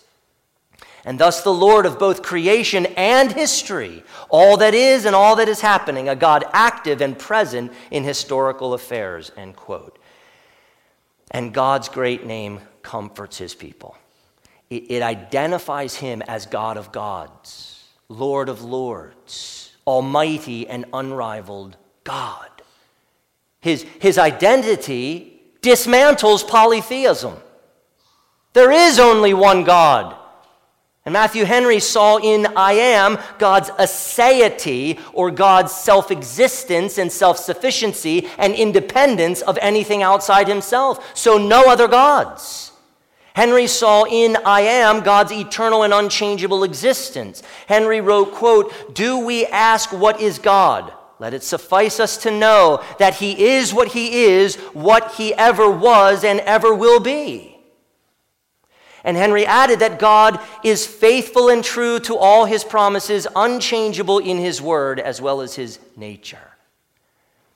And 1.05 1.19
thus 1.19 1.43
the 1.43 1.53
Lord 1.53 1.85
of 1.85 1.99
both 1.99 2.23
creation 2.23 2.87
and 2.97 3.33
history, 3.33 4.05
all 4.29 4.57
that 4.59 4.73
is 4.73 5.05
and 5.05 5.17
all 5.17 5.37
that 5.37 5.49
is 5.49 5.61
happening, 5.61 6.09
a 6.09 6.17
God 6.17 6.45
active 6.53 7.01
and 7.01 7.19
present 7.19 7.73
in 7.91 8.05
historical 8.05 8.73
affairs, 8.73 9.33
end 9.37 9.57
quote. 9.57 9.99
And 11.33 11.53
God's 11.53 11.89
great 11.89 12.25
name 12.25 12.61
comforts 12.83 13.39
his 13.39 13.55
people. 13.55 13.97
It, 14.71 14.91
it 14.91 15.03
identifies 15.03 15.97
him 15.97 16.23
as 16.23 16.47
God 16.47 16.77
of 16.77 16.93
gods, 16.93 17.85
Lord 18.09 18.49
of 18.49 18.63
lords, 18.63 19.72
almighty 19.87 20.67
and 20.69 20.85
unrivaled 20.93 21.77
God. 22.05 22.49
His, 23.61 23.85
his 24.01 24.19
identity 24.19 25.41
dismantles 25.61 26.47
polytheism. 26.47 27.37
There 28.53 28.73
is 28.73 28.99
only 28.99 29.33
one 29.33 29.65
God. 29.65 30.17
And 31.05 31.13
Matthew 31.15 31.45
Henry 31.45 31.81
saw 31.81 32.19
in 32.19 32.47
I 32.57 32.75
am 32.75 33.19
God's 33.39 33.71
aseity 33.71 35.01
or 35.13 35.31
God's 35.31 35.73
self 35.73 36.11
existence 36.11 36.99
and 36.99 37.11
self 37.11 37.39
sufficiency 37.39 38.29
and 38.39 38.55
independence 38.55 39.43
of 39.43 39.59
anything 39.61 40.03
outside 40.03 40.47
himself. 40.47 41.17
So, 41.17 41.39
no 41.39 41.69
other 41.69 41.89
gods. 41.89 42.72
Henry 43.35 43.67
saw 43.67 44.05
in 44.05 44.37
I 44.45 44.61
am 44.63 45.01
God's 45.01 45.33
eternal 45.33 45.83
and 45.83 45.95
unchangeable 45.95 46.65
existence. 46.65 47.43
Henry 47.67 48.01
wrote, 48.01 48.35
quote, 48.35 48.95
"Do 48.95 49.19
we 49.19 49.47
ask 49.47 49.91
what 49.91 50.21
is 50.21 50.39
God? 50.39 50.93
Let 51.19 51.35
it 51.35 51.43
suffice 51.43 51.99
us 51.99 52.17
to 52.19 52.31
know 52.31 52.81
that 52.99 53.15
he 53.15 53.55
is 53.55 53.73
what 53.73 53.89
he 53.89 54.25
is, 54.25 54.57
what 54.75 55.13
he 55.13 55.33
ever 55.35 55.71
was 55.71 56.25
and 56.25 56.41
ever 56.41 56.75
will 56.75 57.01
be." 57.01 57.59
And 59.05 59.17
Henry 59.17 59.47
added 59.47 59.81
that 59.81 59.99
God 59.99 60.39
is 60.63 60.87
faithful 60.87 61.49
and 61.49 61.65
true 61.65 61.99
to 62.01 62.17
all 62.17 62.45
his 62.45 62.65
promises, 62.65 63.27
unchangeable 63.35 64.19
in 64.19 64.39
his 64.39 64.61
word 64.63 65.01
as 65.01 65.21
well 65.21 65.41
as 65.41 65.55
his 65.55 65.79
nature. 65.97 66.52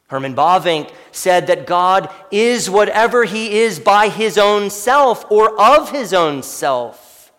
Herman 0.09 0.37
Bavinck 0.37 0.93
said 1.11 1.49
that 1.49 1.67
God 1.67 2.13
is 2.31 2.71
whatever 2.71 3.25
he 3.25 3.59
is 3.59 3.81
by 3.81 4.09
his 4.09 4.39
own 4.39 4.71
self 4.71 5.29
or 5.31 5.61
of 5.61 5.91
his 5.91 6.13
own 6.13 6.43
self. 6.43 7.33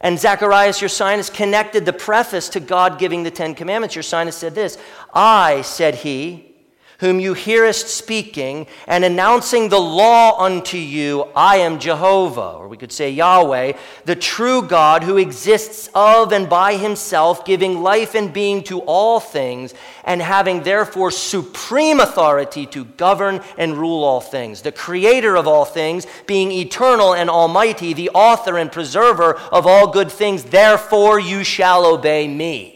And 0.00 0.18
Zacharias 0.18 0.80
your 0.80 0.90
Ursinus 0.90 1.32
connected 1.32 1.84
the 1.84 1.92
preface 1.92 2.48
to 2.50 2.60
God 2.60 2.98
giving 2.98 3.22
the 3.22 3.30
Ten 3.30 3.54
Commandments. 3.54 3.96
Ursinus 3.96 4.34
said 4.34 4.54
this 4.54 4.76
I, 5.14 5.62
said 5.62 5.96
he, 5.96 6.55
whom 6.98 7.20
you 7.20 7.34
hearest 7.34 7.88
speaking 7.88 8.66
and 8.86 9.04
announcing 9.04 9.68
the 9.68 9.80
law 9.80 10.40
unto 10.40 10.78
you, 10.78 11.28
I 11.36 11.58
am 11.58 11.78
Jehovah, 11.78 12.56
or 12.56 12.68
we 12.68 12.76
could 12.76 12.92
say 12.92 13.10
Yahweh, 13.10 13.72
the 14.04 14.16
true 14.16 14.62
God 14.62 15.02
who 15.02 15.18
exists 15.18 15.90
of 15.94 16.32
and 16.32 16.48
by 16.48 16.76
himself, 16.76 17.44
giving 17.44 17.82
life 17.82 18.14
and 18.14 18.32
being 18.32 18.62
to 18.64 18.80
all 18.80 19.20
things, 19.20 19.74
and 20.04 20.22
having 20.22 20.62
therefore 20.62 21.10
supreme 21.10 22.00
authority 22.00 22.64
to 22.66 22.84
govern 22.84 23.42
and 23.58 23.76
rule 23.76 24.02
all 24.02 24.20
things. 24.20 24.62
The 24.62 24.72
creator 24.72 25.36
of 25.36 25.46
all 25.46 25.64
things, 25.64 26.06
being 26.26 26.50
eternal 26.50 27.14
and 27.14 27.28
almighty, 27.28 27.92
the 27.92 28.10
author 28.10 28.56
and 28.56 28.72
preserver 28.72 29.34
of 29.34 29.66
all 29.66 29.88
good 29.88 30.10
things, 30.10 30.44
therefore 30.44 31.20
you 31.20 31.44
shall 31.44 31.84
obey 31.84 32.26
me. 32.26 32.72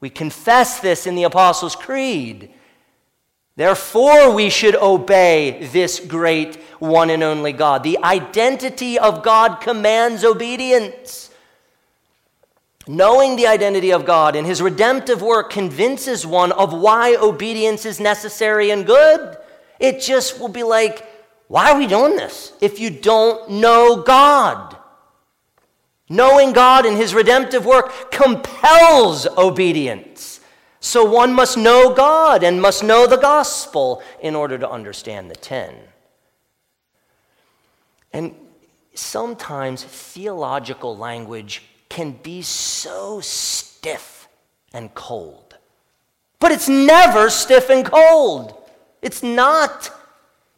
We 0.00 0.10
confess 0.10 0.80
this 0.80 1.06
in 1.06 1.14
the 1.14 1.22
Apostles' 1.24 1.76
Creed. 1.76 2.50
Therefore, 3.54 4.34
we 4.34 4.48
should 4.48 4.76
obey 4.76 5.68
this 5.72 6.00
great 6.00 6.56
one 6.78 7.10
and 7.10 7.22
only 7.22 7.52
God. 7.52 7.82
The 7.82 7.98
identity 8.02 8.98
of 8.98 9.22
God 9.22 9.60
commands 9.60 10.24
obedience. 10.24 11.30
Knowing 12.88 13.36
the 13.36 13.46
identity 13.46 13.92
of 13.92 14.04
God 14.04 14.34
and 14.34 14.46
his 14.46 14.60
redemptive 14.62 15.22
work 15.22 15.50
convinces 15.50 16.26
one 16.26 16.50
of 16.52 16.72
why 16.72 17.14
obedience 17.14 17.84
is 17.86 18.00
necessary 18.00 18.70
and 18.70 18.86
good. 18.86 19.36
It 19.78 20.00
just 20.00 20.40
will 20.40 20.48
be 20.48 20.62
like, 20.62 21.06
why 21.46 21.70
are 21.70 21.78
we 21.78 21.86
doing 21.86 22.16
this 22.16 22.54
if 22.60 22.80
you 22.80 22.88
don't 22.90 23.50
know 23.50 24.02
God? 24.02 24.76
Knowing 26.08 26.52
God 26.52 26.86
and 26.86 26.96
his 26.96 27.14
redemptive 27.14 27.64
work 27.66 28.10
compels 28.10 29.26
obedience. 29.26 30.31
So 30.84 31.04
one 31.04 31.32
must 31.32 31.56
know 31.56 31.94
God 31.94 32.42
and 32.42 32.60
must 32.60 32.82
know 32.82 33.06
the 33.06 33.16
gospel 33.16 34.02
in 34.20 34.34
order 34.34 34.58
to 34.58 34.68
understand 34.68 35.30
the 35.30 35.36
ten. 35.36 35.76
And 38.12 38.34
sometimes 38.92 39.84
theological 39.84 40.96
language 40.96 41.62
can 41.88 42.10
be 42.10 42.42
so 42.42 43.20
stiff 43.20 44.26
and 44.74 44.92
cold. 44.92 45.56
But 46.40 46.50
it's 46.50 46.68
never 46.68 47.30
stiff 47.30 47.70
and 47.70 47.84
cold. 47.84 48.52
It's 49.02 49.22
not. 49.22 49.88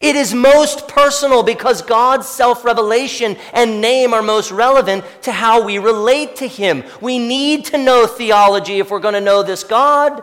It 0.05 0.17
is 0.17 0.35
most 0.35 0.87
personal 0.87 1.43
because 1.43 1.81
God's 1.81 2.29
self 2.29 2.63
revelation 2.63 3.39
and 3.55 3.81
name 3.81 4.13
are 4.13 4.21
most 4.21 4.51
relevant 4.51 5.03
to 5.23 5.33
how 5.33 5.65
we 5.65 5.79
relate 5.79 6.37
to 6.37 6.47
Him. 6.47 6.85
We 7.01 7.19
need 7.19 7.65
to 7.67 7.79
know 7.79 8.07
theology 8.07 8.81
if 8.81 8.91
we're 8.91 9.01
going 9.01 9.15
to 9.15 9.21
know 9.23 9.43
this 9.43 9.65
God. 9.65 10.23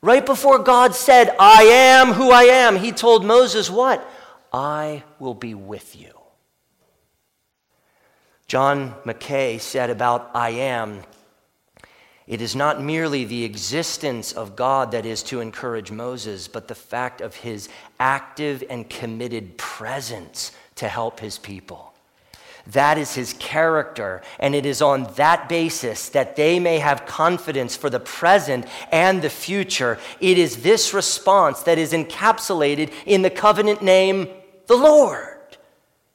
Right 0.00 0.24
before 0.24 0.60
God 0.60 0.94
said, 0.94 1.34
I 1.40 1.64
am 1.64 2.12
who 2.12 2.30
I 2.30 2.44
am, 2.44 2.76
He 2.76 2.92
told 2.92 3.24
Moses 3.24 3.68
what? 3.68 4.08
I 4.52 5.02
will 5.18 5.34
be 5.34 5.54
with 5.54 5.96
you. 5.96 6.12
John 8.46 8.94
Mackay 9.04 9.58
said 9.58 9.90
about 9.90 10.30
I 10.34 10.50
am, 10.50 11.02
it 12.28 12.42
is 12.42 12.54
not 12.54 12.82
merely 12.82 13.24
the 13.24 13.44
existence 13.44 14.32
of 14.32 14.54
God 14.54 14.92
that 14.92 15.06
is 15.06 15.22
to 15.24 15.40
encourage 15.40 15.90
Moses, 15.90 16.46
but 16.46 16.68
the 16.68 16.74
fact 16.74 17.22
of 17.22 17.34
his 17.34 17.70
active 17.98 18.62
and 18.68 18.88
committed 18.88 19.56
presence 19.56 20.52
to 20.74 20.88
help 20.88 21.20
his 21.20 21.38
people. 21.38 21.94
That 22.66 22.98
is 22.98 23.14
his 23.14 23.32
character, 23.32 24.20
and 24.38 24.54
it 24.54 24.66
is 24.66 24.82
on 24.82 25.04
that 25.14 25.48
basis 25.48 26.10
that 26.10 26.36
they 26.36 26.60
may 26.60 26.80
have 26.80 27.06
confidence 27.06 27.76
for 27.76 27.88
the 27.88 27.98
present 27.98 28.66
and 28.92 29.22
the 29.22 29.30
future. 29.30 29.98
It 30.20 30.36
is 30.36 30.62
this 30.62 30.92
response 30.92 31.62
that 31.62 31.78
is 31.78 31.94
encapsulated 31.94 32.92
in 33.06 33.22
the 33.22 33.30
covenant 33.30 33.80
name, 33.80 34.28
the 34.66 34.76
Lord. 34.76 35.56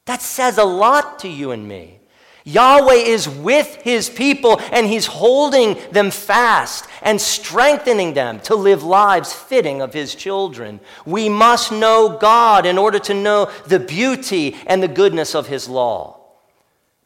That 0.05 0.21
says 0.21 0.59
a 0.59 0.63
lot 0.63 1.17
to 1.19 1.27
you 1.27 1.49
and 1.49 1.67
me. 1.67 2.01
Yahweh 2.45 2.93
is 2.93 3.29
with 3.29 3.75
his 3.83 4.09
people 4.09 4.59
and 4.71 4.85
he's 4.85 5.05
holding 5.05 5.77
them 5.91 6.11
fast 6.11 6.85
and 7.01 7.19
strengthening 7.19 8.13
them 8.13 8.39
to 8.41 8.55
live 8.55 8.83
lives 8.83 9.31
fitting 9.31 9.81
of 9.81 9.93
his 9.93 10.13
children. 10.13 10.81
We 11.05 11.29
must 11.29 11.71
know 11.71 12.17
God 12.19 12.65
in 12.65 12.77
order 12.77 12.99
to 12.99 13.13
know 13.13 13.49
the 13.67 13.79
beauty 13.79 14.57
and 14.67 14.83
the 14.83 14.89
goodness 14.89 15.35
of 15.35 15.47
his 15.47 15.69
law. 15.69 16.19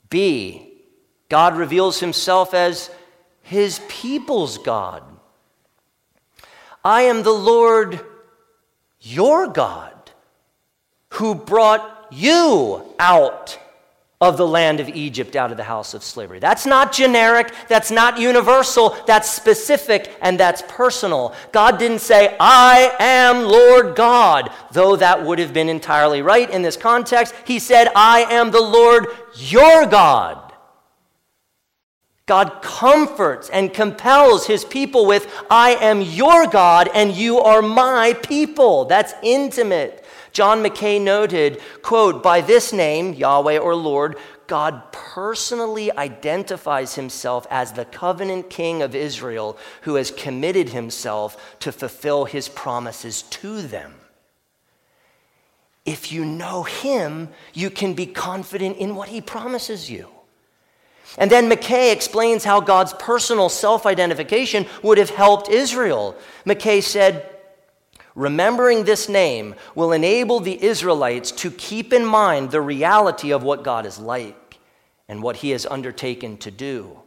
B, 0.10 0.74
God 1.30 1.56
reveals 1.56 2.00
himself 2.00 2.54
as 2.54 2.90
his 3.44 3.80
people's 3.88 4.58
God. 4.58 5.04
I 6.84 7.04
am 7.04 7.22
the 7.22 7.32
Lord 7.32 8.00
your 9.02 9.48
God 9.48 9.94
who 11.10 11.36
brought 11.36 12.08
you 12.12 12.82
out 12.98 13.60
of 14.20 14.36
the 14.36 14.48
land 14.48 14.80
of 14.80 14.90
Egypt 14.90 15.36
out 15.36 15.52
of 15.52 15.58
the 15.58 15.64
house 15.64 15.94
of 15.94 16.04
slavery. 16.04 16.40
That's 16.40 16.66
not 16.66 16.92
generic, 16.92 17.54
that's 17.68 17.92
not 17.92 18.20
universal, 18.20 18.98
that's 19.06 19.30
specific, 19.30 20.12
and 20.22 20.40
that's 20.40 20.64
personal. 20.68 21.36
God 21.52 21.78
didn't 21.78 22.00
say, 22.00 22.36
I 22.40 22.96
am 23.00 23.44
Lord 23.44 23.96
God, 23.96 24.50
though 24.72 24.96
that 24.96 25.24
would 25.24 25.38
have 25.38 25.54
been 25.54 25.70
entirely 25.70 26.24
right 26.24 26.50
in 26.50 26.64
this 26.64 26.78
context. 26.78 27.36
He 27.46 27.60
said, 27.60 27.90
I 27.96 28.22
am 28.22 28.50
the 28.50 28.62
Lord 28.62 29.06
your 29.36 29.86
God. 29.86 30.48
God 32.26 32.62
comforts 32.62 33.50
and 33.50 33.74
compels 33.74 34.48
his 34.48 34.66
people 34.66 35.06
with, 35.06 35.32
I 35.50 35.76
am 35.76 36.02
your 36.02 36.48
God 36.48 36.90
and 36.94 37.14
you 37.14 37.40
are 37.40 37.62
my 37.62 38.14
people. 38.14 38.84
That's 38.86 39.14
intimate. 39.24 39.97
John 40.38 40.62
Mackay 40.62 41.00
noted, 41.00 41.60
quote, 41.82 42.22
by 42.22 42.42
this 42.42 42.72
name, 42.72 43.16
Yahweh 43.16 43.58
or 43.58 43.74
Lord, 43.74 44.18
God 44.46 44.92
personally 44.92 45.92
identifies 45.92 46.94
himself 46.94 47.48
as 47.50 47.72
the 47.72 47.86
covenant 47.86 48.48
king 48.48 48.84
of 48.84 48.94
Israel 48.94 49.58
who 49.82 49.96
has 49.96 50.12
committed 50.12 50.70
himself 50.70 51.58
to 51.62 51.72
fulfill 51.72 52.26
his 52.26 52.50
promises 52.50 53.24
to 53.24 53.64
them. 53.64 53.96
If 55.88 56.12
you 56.12 56.24
know 56.24 56.62
him, 56.62 57.30
you 57.56 57.72
can 57.72 57.96
be 57.96 58.06
confident 58.06 58.78
in 58.78 58.96
what 58.96 59.10
he 59.10 59.22
promises 59.22 59.90
you. 59.90 60.08
And 61.18 61.32
then 61.32 61.50
Mackay 61.50 61.92
explains 61.92 62.44
how 62.44 62.62
God's 62.62 62.94
personal 62.94 63.50
self 63.50 63.88
identification 63.88 64.68
would 64.84 65.00
have 65.00 65.10
helped 65.10 65.50
Israel. 65.50 66.16
Mackay 66.46 66.82
said, 66.82 67.37
Remembering 68.18 68.84
this 68.84 69.08
name 69.08 69.54
will 69.76 69.92
enable 69.92 70.40
the 70.40 70.62
Israelites 70.64 71.30
to 71.34 71.52
keep 71.52 71.94
in 71.94 72.04
mind 72.04 72.50
the 72.50 72.60
reality 72.60 73.32
of 73.32 73.44
what 73.44 73.64
God 73.64 73.86
is 73.86 74.00
like 74.00 74.58
and 75.08 75.22
what 75.22 75.36
he 75.36 75.52
has 75.52 75.68
undertaken 75.68 76.38
to 76.38 76.50
do. 76.50 77.00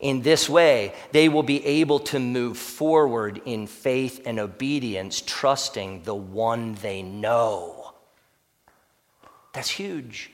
In 0.00 0.20
this 0.20 0.50
way, 0.50 0.92
they 1.12 1.30
will 1.30 1.42
be 1.42 1.64
able 1.64 1.98
to 2.00 2.18
move 2.18 2.58
forward 2.58 3.40
in 3.46 3.66
faith 3.66 4.20
and 4.26 4.38
obedience, 4.38 5.22
trusting 5.26 6.02
the 6.02 6.14
one 6.14 6.74
they 6.74 7.00
know. 7.00 7.94
That's 9.54 9.70
huge. 9.70 10.30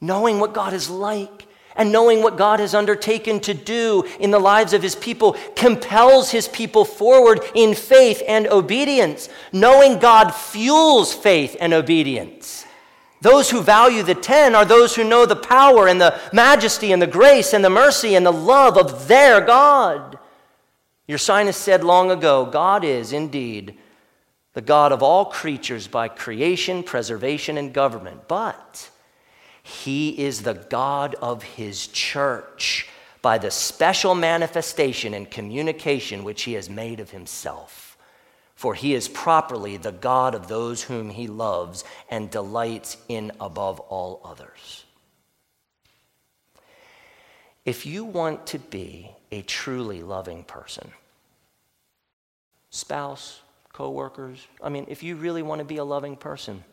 Knowing 0.00 0.40
what 0.40 0.52
God 0.52 0.72
is 0.72 0.90
like 0.90 1.46
and 1.76 1.92
knowing 1.92 2.22
what 2.22 2.36
God 2.36 2.60
has 2.60 2.74
undertaken 2.74 3.40
to 3.40 3.54
do 3.54 4.04
in 4.18 4.30
the 4.30 4.38
lives 4.38 4.72
of 4.72 4.82
his 4.82 4.96
people 4.96 5.36
compels 5.54 6.30
his 6.30 6.48
people 6.48 6.84
forward 6.84 7.40
in 7.54 7.74
faith 7.74 8.22
and 8.26 8.46
obedience. 8.48 9.28
Knowing 9.52 9.98
God 9.98 10.30
fuels 10.30 11.14
faith 11.14 11.56
and 11.60 11.72
obedience. 11.72 12.64
Those 13.20 13.50
who 13.50 13.62
value 13.62 14.02
the 14.02 14.14
ten 14.14 14.54
are 14.54 14.64
those 14.64 14.94
who 14.94 15.02
know 15.02 15.26
the 15.26 15.36
power 15.36 15.88
and 15.88 16.00
the 16.00 16.18
majesty 16.32 16.92
and 16.92 17.02
the 17.02 17.06
grace 17.06 17.52
and 17.52 17.64
the 17.64 17.70
mercy 17.70 18.14
and 18.14 18.24
the 18.24 18.32
love 18.32 18.76
of 18.76 19.08
their 19.08 19.40
God. 19.40 20.18
Ursinus 21.08 21.46
has 21.46 21.56
said 21.56 21.82
long 21.82 22.10
ago 22.10 22.44
God 22.44 22.84
is 22.84 23.12
indeed 23.12 23.76
the 24.52 24.60
God 24.60 24.92
of 24.92 25.02
all 25.02 25.24
creatures 25.24 25.86
by 25.86 26.08
creation, 26.08 26.82
preservation, 26.82 27.56
and 27.56 27.72
government. 27.72 28.28
But 28.28 28.90
he 29.68 30.18
is 30.18 30.42
the 30.42 30.54
God 30.54 31.14
of 31.16 31.42
His 31.42 31.88
church 31.88 32.88
by 33.20 33.36
the 33.36 33.50
special 33.50 34.14
manifestation 34.14 35.12
and 35.12 35.30
communication 35.30 36.24
which 36.24 36.44
He 36.44 36.54
has 36.54 36.70
made 36.70 37.00
of 37.00 37.10
Himself. 37.10 37.98
For 38.54 38.74
He 38.74 38.94
is 38.94 39.08
properly 39.08 39.76
the 39.76 39.92
God 39.92 40.34
of 40.34 40.48
those 40.48 40.84
whom 40.84 41.10
He 41.10 41.26
loves 41.26 41.84
and 42.08 42.30
delights 42.30 42.96
in 43.10 43.30
above 43.40 43.78
all 43.78 44.22
others. 44.24 44.86
If 47.66 47.84
you 47.84 48.06
want 48.06 48.46
to 48.46 48.58
be 48.58 49.10
a 49.30 49.42
truly 49.42 50.02
loving 50.02 50.44
person, 50.44 50.92
spouse, 52.70 53.42
coworkers, 53.74 54.46
I 54.62 54.70
mean, 54.70 54.86
if 54.88 55.02
you 55.02 55.16
really 55.16 55.42
want 55.42 55.58
to 55.58 55.66
be 55.66 55.76
a 55.76 55.84
loving 55.84 56.16
person, 56.16 56.64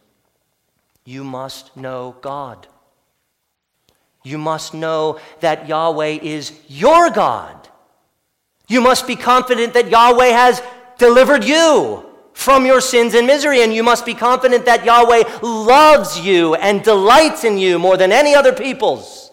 you 1.04 1.26
must 1.26 1.76
know 1.76 2.16
God. 2.22 2.68
You 4.26 4.40
must 4.40 4.74
know 4.74 5.20
that 5.40 5.68
Yahweh 5.68 6.20
is 6.22 6.52
your 6.68 7.12
God. 7.12 7.70
You 8.68 8.82
must 8.82 9.06
be 9.06 9.16
confident 9.16 9.76
that 9.76 9.92
Yahweh 9.92 10.30
has 10.30 10.64
delivered 10.98 11.44
you 11.44 12.04
from 12.34 12.66
your 12.66 12.82
sins 12.82 13.14
and 13.14 13.28
misery, 13.28 13.62
and 13.62 13.72
you 13.72 13.84
must 13.84 14.04
be 14.04 14.16
confident 14.16 14.66
that 14.66 14.84
Yahweh 14.84 15.40
loves 15.44 16.20
you 16.20 16.56
and 16.56 16.84
delights 16.84 17.44
in 17.44 17.60
you 17.60 17.78
more 17.78 17.98
than 17.98 18.12
any 18.12 18.34
other 18.34 18.52
people's. 18.52 19.32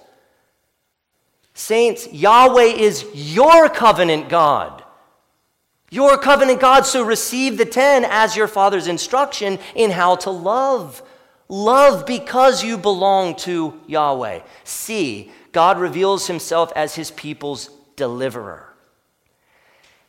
Saints, 1.55 2.07
Yahweh 2.13 2.75
is 2.77 3.07
your 3.15 3.71
covenant 3.71 4.29
God. 4.29 4.85
Your 5.91 6.19
covenant 6.19 6.61
God, 6.61 6.85
so 6.85 7.03
receive 7.03 7.57
the 7.57 7.65
ten 7.65 8.05
as 8.05 8.37
your 8.37 8.49
Father's 8.49 8.87
instruction 8.89 9.59
in 9.75 9.91
how 9.91 10.17
to 10.17 10.31
love 10.31 11.03
Love 11.53 12.07
because 12.07 12.65
you 12.65 12.79
belong 12.79 13.35
to 13.37 13.79
Yahweh. 13.87 14.41
See, 14.65 15.31
God 15.53 15.79
reveals 15.79 16.27
himself 16.27 16.73
as 16.75 16.95
his 16.95 17.11
people's 17.11 17.69
deliverer. 17.95 18.73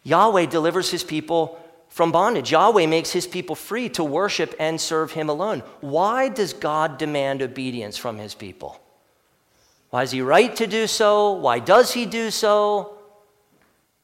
Yahweh 0.03 0.45
delivers 0.45 0.89
his 0.89 1.03
people 1.03 1.59
from 1.89 2.13
bondage. 2.13 2.53
Yahweh 2.53 2.85
makes 2.85 3.11
his 3.11 3.27
people 3.27 3.57
free 3.57 3.89
to 3.89 4.05
worship 4.05 4.55
and 4.57 4.79
serve 4.79 5.11
him 5.11 5.27
alone. 5.27 5.63
Why 5.81 6.29
does 6.29 6.53
God 6.53 6.97
demand 6.97 7.41
obedience 7.41 7.97
from 7.97 8.19
his 8.19 8.33
people? 8.33 8.79
Why 9.89 10.03
is 10.03 10.11
he 10.11 10.21
right 10.21 10.55
to 10.55 10.65
do 10.65 10.87
so? 10.87 11.33
Why 11.33 11.59
does 11.59 11.91
he 11.91 12.05
do 12.05 12.31
so? 12.31 12.97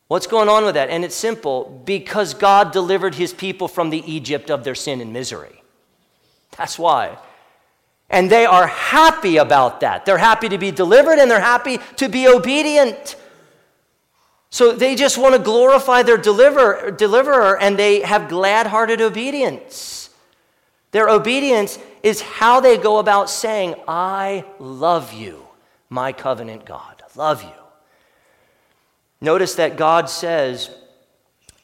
What's 0.10 0.28
going 0.28 0.50
on 0.50 0.66
with 0.66 0.76
that? 0.76 0.90
And 0.90 1.06
it's 1.06 1.16
simple 1.16 1.82
because 1.86 2.34
God 2.34 2.74
delivered 2.74 3.16
his 3.16 3.32
people 3.32 3.70
from 3.70 3.92
the 3.92 4.04
Egypt 4.12 4.52
of 4.52 4.66
their 4.66 4.76
sin 4.76 5.00
and 5.00 5.14
misery. 5.14 5.64
That's 6.58 6.78
why. 6.78 7.18
And 8.10 8.30
they 8.30 8.46
are 8.46 8.68
happy 8.68 9.38
about 9.38 9.82
that. 9.82 10.06
They're 10.06 10.18
happy 10.18 10.50
to 10.50 10.58
be 10.58 10.72
delivered 10.72 11.20
and 11.20 11.30
they're 11.30 11.40
happy 11.40 11.80
to 11.98 12.10
be 12.10 12.28
obedient. 12.28 13.16
So 14.50 14.74
they 14.74 14.96
just 14.96 15.18
want 15.18 15.36
to 15.36 15.42
glorify 15.42 16.02
their 16.02 16.18
deliver, 16.18 16.92
deliverer 16.92 17.60
and 17.60 17.78
they 17.78 18.02
have 18.02 18.28
glad 18.30 18.66
hearted 18.68 19.00
obedience. 19.00 20.10
Their 20.92 21.08
obedience 21.08 21.78
is 22.02 22.22
how 22.22 22.60
they 22.60 22.78
go 22.78 22.98
about 22.98 23.30
saying, 23.30 23.76
I 23.88 24.44
love 24.58 25.14
you, 25.14 25.46
my 25.90 26.12
covenant 26.12 26.66
God. 26.66 27.04
Love 27.16 27.44
you. 27.44 27.52
Notice 29.22 29.56
that 29.56 29.78
God 29.78 30.10
says 30.10 30.72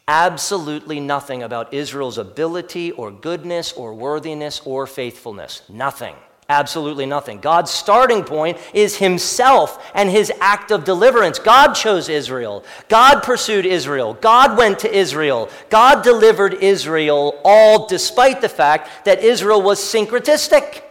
absolutely 0.07 0.99
nothing 0.99 1.41
about 1.41 1.73
Israel's 1.73 2.17
ability 2.17 2.91
or 2.91 3.09
goodness 3.09 3.71
or 3.73 3.93
worthiness 3.93 4.61
or 4.65 4.85
faithfulness. 4.85 5.61
Nothing. 5.69 6.15
Absolutely 6.47 7.07
nothing. 7.07 7.39
God's 7.39 7.71
starting 7.71 8.23
point 8.23 8.59
is 8.71 8.97
Himself 8.97 9.83
and 9.95 10.09
His 10.09 10.31
act 10.39 10.69
of 10.69 10.83
deliverance. 10.83 11.39
God 11.39 11.73
chose 11.73 12.07
Israel. 12.07 12.63
God 12.87 13.21
pursued 13.21 13.65
Israel. 13.65 14.13
God 14.13 14.55
went 14.55 14.77
to 14.79 14.95
Israel. 14.95 15.49
God 15.71 16.03
delivered 16.03 16.53
Israel, 16.55 17.41
all 17.43 17.87
despite 17.87 18.41
the 18.41 18.49
fact 18.49 19.05
that 19.05 19.23
Israel 19.23 19.61
was 19.61 19.79
syncretistic, 19.79 20.83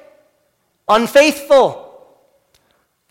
unfaithful. 0.89 1.83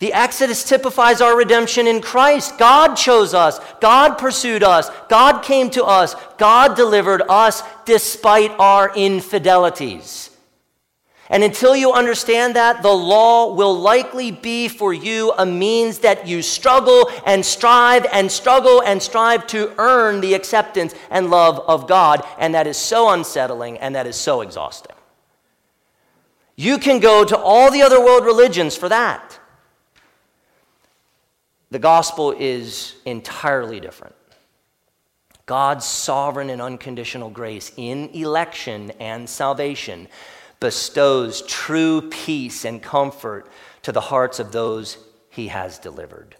The 0.00 0.12
Exodus 0.12 0.68
typifies 0.68 1.22
our 1.22 1.38
redemption 1.38 1.86
in 1.86 2.02
Christ. 2.02 2.58
God 2.58 2.94
chose 2.96 3.32
us. 3.32 3.58
God 3.80 4.18
pursued 4.18 4.62
us. 4.62 4.90
God 5.08 5.42
came 5.42 5.70
to 5.70 5.84
us. 5.84 6.14
God 6.36 6.76
delivered 6.76 7.22
us 7.22 7.62
despite 7.86 8.50
our 8.58 8.94
infidelities. 8.94 10.28
And 11.30 11.42
until 11.42 11.74
you 11.74 11.92
understand 11.92 12.54
that, 12.56 12.82
the 12.82 12.92
law 12.92 13.54
will 13.54 13.78
likely 13.78 14.30
be 14.30 14.68
for 14.68 14.92
you 14.92 15.32
a 15.38 15.46
means 15.46 16.00
that 16.00 16.26
you 16.26 16.42
struggle 16.42 17.10
and 17.24 17.44
strive 17.44 18.06
and 18.12 18.30
struggle 18.30 18.82
and 18.82 19.02
strive 19.02 19.46
to 19.48 19.72
earn 19.78 20.20
the 20.20 20.34
acceptance 20.34 20.94
and 21.10 21.30
love 21.30 21.60
of 21.60 21.88
God. 21.88 22.26
And 22.38 22.54
that 22.54 22.66
is 22.66 22.76
so 22.76 23.08
unsettling 23.08 23.78
and 23.78 23.94
that 23.94 24.06
is 24.06 24.16
so 24.16 24.42
exhausting. 24.42 24.94
You 26.56 26.78
can 26.78 27.00
go 27.00 27.24
to 27.24 27.36
all 27.36 27.70
the 27.70 27.82
other 27.82 28.00
world 28.00 28.24
religions 28.24 28.76
for 28.76 28.88
that. 28.90 29.38
The 31.70 31.78
gospel 31.78 32.32
is 32.38 32.94
entirely 33.04 33.80
different. 33.80 34.14
God's 35.46 35.84
sovereign 35.84 36.50
and 36.50 36.62
unconditional 36.62 37.30
grace 37.30 37.72
in 37.76 38.10
election 38.10 38.92
and 39.00 39.28
salvation 39.28 40.08
bestows 40.64 41.42
true 41.42 42.00
peace 42.08 42.64
and 42.64 42.82
comfort 42.82 43.46
to 43.82 43.92
the 43.92 44.00
hearts 44.00 44.38
of 44.38 44.50
those 44.50 44.96
he 45.28 45.48
has 45.48 45.78
delivered. 45.78 46.36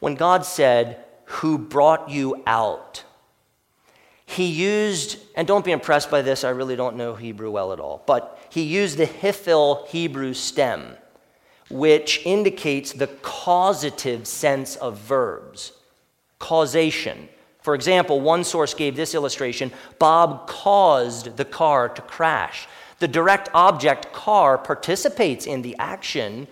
When 0.00 0.16
God 0.16 0.44
said, 0.44 1.02
Who 1.24 1.56
brought 1.56 2.10
you 2.10 2.42
out? 2.46 3.02
He 4.26 4.44
used, 4.44 5.16
and 5.34 5.48
don't 5.48 5.64
be 5.64 5.72
impressed 5.72 6.10
by 6.10 6.20
this, 6.20 6.44
I 6.44 6.50
really 6.50 6.76
don't 6.76 6.98
know 6.98 7.14
Hebrew 7.14 7.50
well 7.50 7.72
at 7.72 7.80
all, 7.80 8.02
but 8.06 8.38
he 8.50 8.60
used 8.60 8.98
the 8.98 9.06
Hifil 9.06 9.88
Hebrew 9.88 10.34
stem, 10.34 10.98
which 11.70 12.20
indicates 12.26 12.92
the 12.92 13.06
causative 13.22 14.26
sense 14.26 14.76
of 14.76 14.98
verbs, 14.98 15.72
causation. 16.38 17.30
For 17.64 17.74
example, 17.74 18.20
one 18.20 18.44
source 18.44 18.74
gave 18.74 18.94
this 18.94 19.14
illustration 19.14 19.72
Bob 19.98 20.46
caused 20.46 21.38
the 21.38 21.46
car 21.46 21.88
to 21.88 22.02
crash. 22.02 22.68
The 22.98 23.08
direct 23.08 23.48
object 23.54 24.12
car 24.12 24.58
participates 24.58 25.46
in 25.46 25.62
the 25.62 25.74
action 25.78 26.46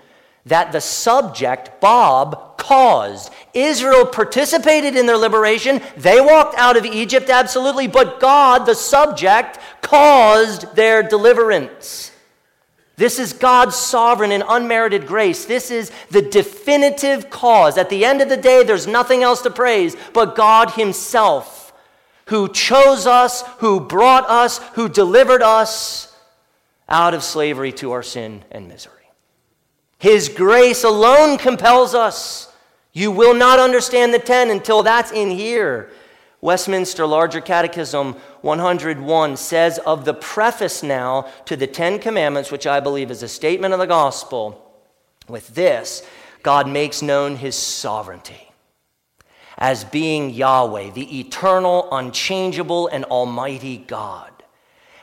that 0.47 0.73
the 0.73 0.81
subject, 0.81 1.83
Bob, 1.83 2.57
caused. 2.57 3.31
Israel 3.53 4.07
participated 4.07 4.97
in 4.97 5.05
their 5.05 5.19
liberation. 5.19 5.83
They 5.99 6.19
walked 6.19 6.57
out 6.57 6.79
of 6.79 6.87
Egypt, 6.87 7.29
absolutely, 7.29 7.89
but 7.89 8.19
God, 8.19 8.65
the 8.65 8.75
subject, 8.75 9.59
caused 9.83 10.75
their 10.75 11.03
deliverance. 11.03 12.12
This 12.97 13.19
is 13.19 13.33
God's 13.33 13.77
sovereign 13.77 14.33
and 14.33 14.45
unmerited 14.47 15.07
grace. 15.07 15.45
This 15.45 15.71
is 15.71 15.91
the 16.11 16.23
definitive 16.23 17.31
cause. 17.31 17.79
At 17.79 17.89
the 17.89 18.05
end 18.05 18.21
of 18.21 18.29
the 18.29 18.37
day, 18.37 18.63
there's 18.65 18.87
nothing 18.87 19.23
else 19.23 19.43
to 19.43 19.51
praise 19.51 19.97
but 20.13 20.37
God 20.37 20.73
Himself, 20.73 21.73
who 22.27 22.49
chose 22.49 23.07
us, 23.07 23.43
who 23.59 23.81
brought 23.81 24.29
us, 24.29 24.59
who 24.75 24.89
delivered 24.89 25.43
us 25.43 26.15
out 26.89 27.15
of 27.15 27.23
slavery 27.23 27.73
to 27.73 27.93
our 27.93 28.03
sin 28.03 28.45
and 28.51 28.69
misery. 28.69 28.93
His 29.99 30.29
grace 30.29 30.85
alone 30.85 31.39
compels 31.39 31.95
us. 31.95 32.53
You 32.93 33.11
will 33.11 33.35
not 33.35 33.59
understand 33.59 34.13
the 34.13 34.19
10 34.19 34.51
until 34.51 34.83
that's 34.83 35.13
in 35.13 35.31
here. 35.31 35.91
Westminster 36.43 37.07
Larger 37.07 37.41
Catechism 37.41 38.15
101 38.41 39.37
says 39.37 39.79
of 39.79 40.05
the 40.05 40.13
preface 40.13 40.83
now 40.83 41.29
to 41.45 41.55
the 41.55 41.69
Ten 41.69 42.01
Commandments, 42.01 42.51
which 42.51 42.67
I 42.67 42.81
believe 42.81 43.13
is 43.13 43.23
a 43.23 43.29
statement 43.29 43.73
of 43.73 43.79
the 43.79 43.87
gospel, 43.87 44.61
with 45.29 45.47
this 45.55 46.05
God 46.43 46.69
makes 46.69 47.01
known 47.01 47.37
his 47.37 47.55
sovereignty 47.55 48.51
as 49.57 49.85
being 49.85 50.31
Yahweh, 50.31 50.91
the 50.91 51.21
eternal, 51.21 51.87
unchangeable, 51.93 52.89
and 52.89 53.05
almighty 53.05 53.79
God 53.79 54.33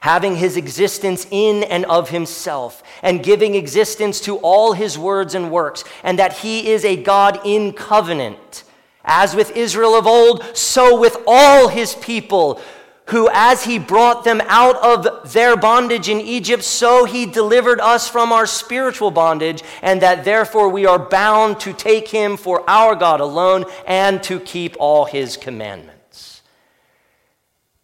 having 0.01 0.35
his 0.35 0.55
existence 0.57 1.27
in 1.29 1.63
and 1.63 1.83
of 1.85 2.09
himself, 2.09 2.81
and 3.03 3.21
giving 3.21 3.55
existence 3.55 4.21
to 4.21 4.37
all 4.37 4.71
his 4.71 4.97
words 4.97 5.35
and 5.35 5.51
works, 5.51 5.83
and 6.03 6.17
that 6.17 6.37
he 6.37 6.69
is 6.69 6.85
a 6.85 6.95
God 6.95 7.37
in 7.43 7.73
covenant 7.73 8.63
as 9.09 9.35
with 9.35 9.57
Israel 9.57 9.95
of 9.95 10.07
old, 10.07 10.55
so 10.55 10.97
with 10.99 11.17
all 11.27 11.67
his 11.67 11.95
people, 11.95 12.61
who, 13.07 13.27
as 13.33 13.63
he 13.63 13.79
brought 13.79 14.23
them 14.23 14.39
out 14.45 14.75
of 14.77 15.33
their 15.33 15.57
bondage 15.57 16.09
in 16.09 16.21
Egypt, 16.21 16.63
so 16.63 17.05
he 17.05 17.25
delivered 17.25 17.79
us 17.79 18.07
from 18.07 18.31
our 18.31 18.45
spiritual 18.45 19.09
bondage, 19.09 19.63
and 19.81 20.01
that 20.01 20.23
therefore 20.23 20.69
we 20.69 20.85
are 20.85 20.99
bound 20.99 21.59
to 21.59 21.73
take 21.73 22.07
him 22.07 22.37
for 22.37 22.63
our 22.69 22.95
God 22.95 23.19
alone 23.19 23.65
and 23.87 24.21
to 24.23 24.39
keep 24.39 24.75
all 24.79 25.05
his 25.05 25.37
commandments. 25.37 26.43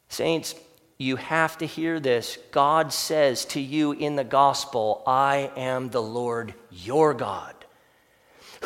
Saints, 0.09 0.53
you 0.99 1.15
have 1.15 1.57
to 1.57 1.65
hear 1.65 1.99
this. 1.99 2.38
God 2.51 2.93
says 2.93 3.45
to 3.45 3.59
you 3.59 3.93
in 3.93 4.15
the 4.15 4.23
gospel, 4.23 5.01
I 5.07 5.49
am 5.57 5.89
the 5.89 6.03
Lord 6.03 6.53
your 6.69 7.15
God 7.15 7.54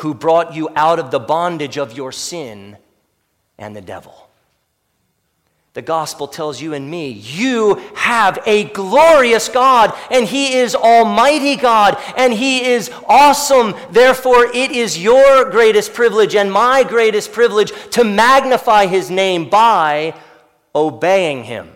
who 0.00 0.14
brought 0.14 0.54
you 0.54 0.68
out 0.74 0.98
of 0.98 1.10
the 1.10 1.20
bondage 1.20 1.76
of 1.76 1.96
your 1.96 2.10
sin 2.10 2.76
and 3.58 3.76
the 3.76 3.80
devil. 3.80 4.28
The 5.74 5.82
gospel 5.82 6.26
tells 6.26 6.60
you 6.60 6.74
and 6.74 6.90
me, 6.90 7.10
you 7.10 7.76
have 7.94 8.42
a 8.44 8.64
glorious 8.64 9.48
God, 9.48 9.94
and 10.10 10.26
He 10.26 10.54
is 10.54 10.74
Almighty 10.74 11.54
God, 11.54 11.96
and 12.16 12.32
He 12.32 12.64
is 12.64 12.90
awesome. 13.06 13.74
Therefore, 13.90 14.46
it 14.46 14.72
is 14.72 15.00
your 15.00 15.48
greatest 15.50 15.94
privilege 15.94 16.34
and 16.34 16.50
my 16.50 16.82
greatest 16.82 17.30
privilege 17.30 17.72
to 17.90 18.02
magnify 18.02 18.86
His 18.86 19.10
name 19.10 19.48
by 19.48 20.14
obeying 20.74 21.44
Him. 21.44 21.70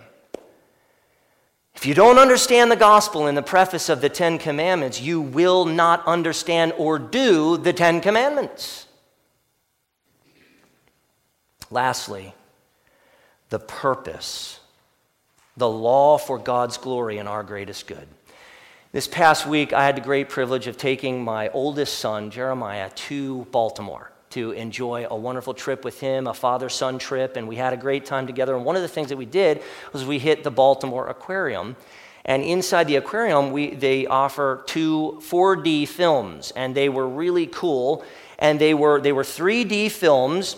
If 1.85 1.89
you 1.89 1.95
don't 1.95 2.17
understand 2.17 2.71
the 2.71 2.77
gospel 2.77 3.27
in 3.27 3.35
the 3.35 3.43
preface 3.43 3.91
of 3.91 4.01
the 4.01 4.09
Ten 4.09 4.39
Commandments, 4.39 5.03
you 5.03 5.21
will 5.21 5.67
not 5.67 6.03
understand 6.07 6.73
or 6.79 6.99
do 6.99 7.59
the 7.59 7.75
Ten 7.75 8.01
Commandments. 8.01 8.87
Lastly, 11.71 12.35
the 13.51 13.59
purpose, 13.59 14.61
the 15.59 15.69
law 15.69 16.17
for 16.17 16.39
God's 16.39 16.79
glory 16.79 17.19
and 17.19 17.29
our 17.29 17.43
greatest 17.43 17.87
good. 17.87 18.09
This 18.93 19.07
past 19.07 19.47
week, 19.47 19.75
I 19.75 19.85
had 19.85 19.99
the 19.99 20.01
great 20.01 20.31
privilege 20.31 20.67
of 20.67 20.79
taking 20.79 21.23
my 21.23 21.51
oldest 21.51 21.99
son, 21.99 22.31
Jeremiah, 22.31 22.89
to 22.89 23.45
Baltimore 23.51 24.11
to 24.35 24.51
enjoy 24.53 25.07
a 25.09 25.17
wonderful 25.17 25.55
trip 25.55 25.85
with 25.85 26.01
him, 26.01 26.27
a 26.27 26.35
father 26.35 26.69
son 26.69 26.99
trip, 26.99 27.37
and 27.37 27.47
we 27.47 27.57
had 27.57 27.73
a 27.73 27.77
great 27.77 28.05
time 28.05 28.27
together. 28.27 28.57
And 28.57 28.65
one 28.65 28.75
of 28.75 28.83
the 28.83 28.89
things 28.89 29.09
that 29.09 29.17
we 29.17 29.27
did 29.27 29.63
was 29.93 30.05
we 30.05 30.19
hit 30.19 30.43
the 30.43 30.51
Baltimore 30.51 31.09
Aquarium. 31.09 31.77
And 32.25 32.43
inside 32.43 32.89
the 32.89 32.97
aquarium, 32.97 33.53
we, 33.53 33.75
they 33.75 34.07
offer 34.07 34.65
two 34.67 35.21
4D 35.21 35.87
films, 35.87 36.53
and 36.57 36.75
they 36.75 36.89
were 36.89 37.09
really 37.09 37.47
cool. 37.47 38.05
And 38.39 38.61
they 38.61 38.75
were, 38.75 39.01
they 39.01 39.13
were 39.13 39.23
3D 39.23 39.91
films, 39.91 40.57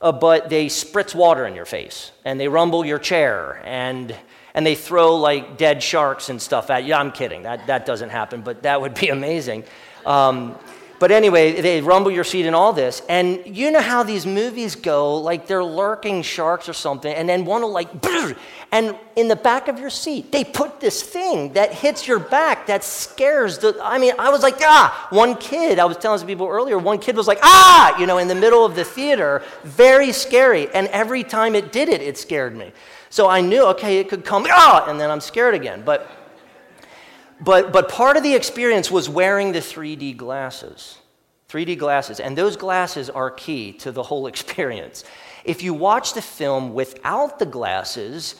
uh, 0.00 0.12
but 0.12 0.48
they 0.48 0.66
spritz 0.66 1.14
water 1.14 1.44
in 1.44 1.54
your 1.54 1.66
face, 1.66 2.12
and 2.24 2.40
they 2.40 2.48
rumble 2.48 2.84
your 2.86 2.98
chair, 2.98 3.60
and, 3.64 4.14
and 4.54 4.64
they 4.64 4.74
throw 4.74 5.16
like 5.16 5.58
dead 5.58 5.82
sharks 5.82 6.30
and 6.30 6.40
stuff 6.40 6.70
at 6.70 6.84
you. 6.84 6.94
I'm 6.94 7.12
kidding, 7.12 7.42
that, 7.42 7.66
that 7.66 7.84
doesn't 7.84 8.10
happen, 8.10 8.40
but 8.40 8.62
that 8.62 8.80
would 8.80 8.94
be 8.94 9.08
amazing. 9.18 9.64
Um, 10.06 10.56
but 10.98 11.10
anyway, 11.10 11.60
they 11.60 11.80
rumble 11.80 12.10
your 12.10 12.24
seat 12.24 12.46
and 12.46 12.56
all 12.56 12.72
this. 12.72 13.02
And 13.08 13.42
you 13.46 13.70
know 13.70 13.80
how 13.80 14.02
these 14.02 14.26
movies 14.26 14.74
go, 14.74 15.16
like 15.16 15.46
they're 15.46 15.64
lurking 15.64 16.22
sharks 16.22 16.68
or 16.68 16.72
something, 16.72 17.12
and 17.12 17.28
then 17.28 17.44
one 17.44 17.62
will 17.62 17.72
like, 17.72 17.88
and 18.70 18.96
in 19.16 19.28
the 19.28 19.36
back 19.36 19.68
of 19.68 19.78
your 19.78 19.88
seat, 19.88 20.30
they 20.30 20.44
put 20.44 20.78
this 20.78 21.02
thing 21.02 21.54
that 21.54 21.72
hits 21.72 22.06
your 22.06 22.18
back 22.18 22.66
that 22.66 22.84
scares 22.84 23.58
the. 23.58 23.78
I 23.82 23.98
mean, 23.98 24.12
I 24.18 24.30
was 24.30 24.42
like, 24.42 24.56
ah! 24.60 25.06
One 25.10 25.36
kid, 25.36 25.78
I 25.78 25.86
was 25.86 25.96
telling 25.96 26.18
some 26.18 26.28
people 26.28 26.46
earlier, 26.46 26.78
one 26.78 26.98
kid 26.98 27.16
was 27.16 27.26
like, 27.26 27.38
ah! 27.42 27.98
You 27.98 28.06
know, 28.06 28.18
in 28.18 28.28
the 28.28 28.34
middle 28.34 28.66
of 28.66 28.74
the 28.74 28.84
theater, 28.84 29.42
very 29.64 30.12
scary. 30.12 30.68
And 30.74 30.88
every 30.88 31.24
time 31.24 31.54
it 31.54 31.72
did 31.72 31.88
it, 31.88 32.02
it 32.02 32.18
scared 32.18 32.56
me. 32.56 32.72
So 33.10 33.26
I 33.26 33.40
knew, 33.40 33.64
okay, 33.68 34.00
it 34.00 34.10
could 34.10 34.24
come, 34.24 34.46
ah! 34.50 34.84
And 34.86 35.00
then 35.00 35.10
I'm 35.10 35.20
scared 35.20 35.54
again. 35.54 35.82
But 35.84 36.10
but, 37.40 37.72
but 37.72 37.88
part 37.88 38.16
of 38.16 38.22
the 38.22 38.34
experience 38.34 38.90
was 38.90 39.08
wearing 39.08 39.52
the 39.52 39.60
3D 39.60 40.16
glasses. 40.16 40.98
3D 41.48 41.78
glasses. 41.78 42.20
And 42.20 42.36
those 42.36 42.56
glasses 42.56 43.08
are 43.08 43.30
key 43.30 43.72
to 43.74 43.92
the 43.92 44.02
whole 44.02 44.26
experience. 44.32 45.04
If 45.44 45.62
you 45.62 45.74
watch 45.74 46.14
the 46.14 46.22
film 46.22 46.74
without 46.74 47.38
the 47.38 47.46
glasses, 47.46 48.34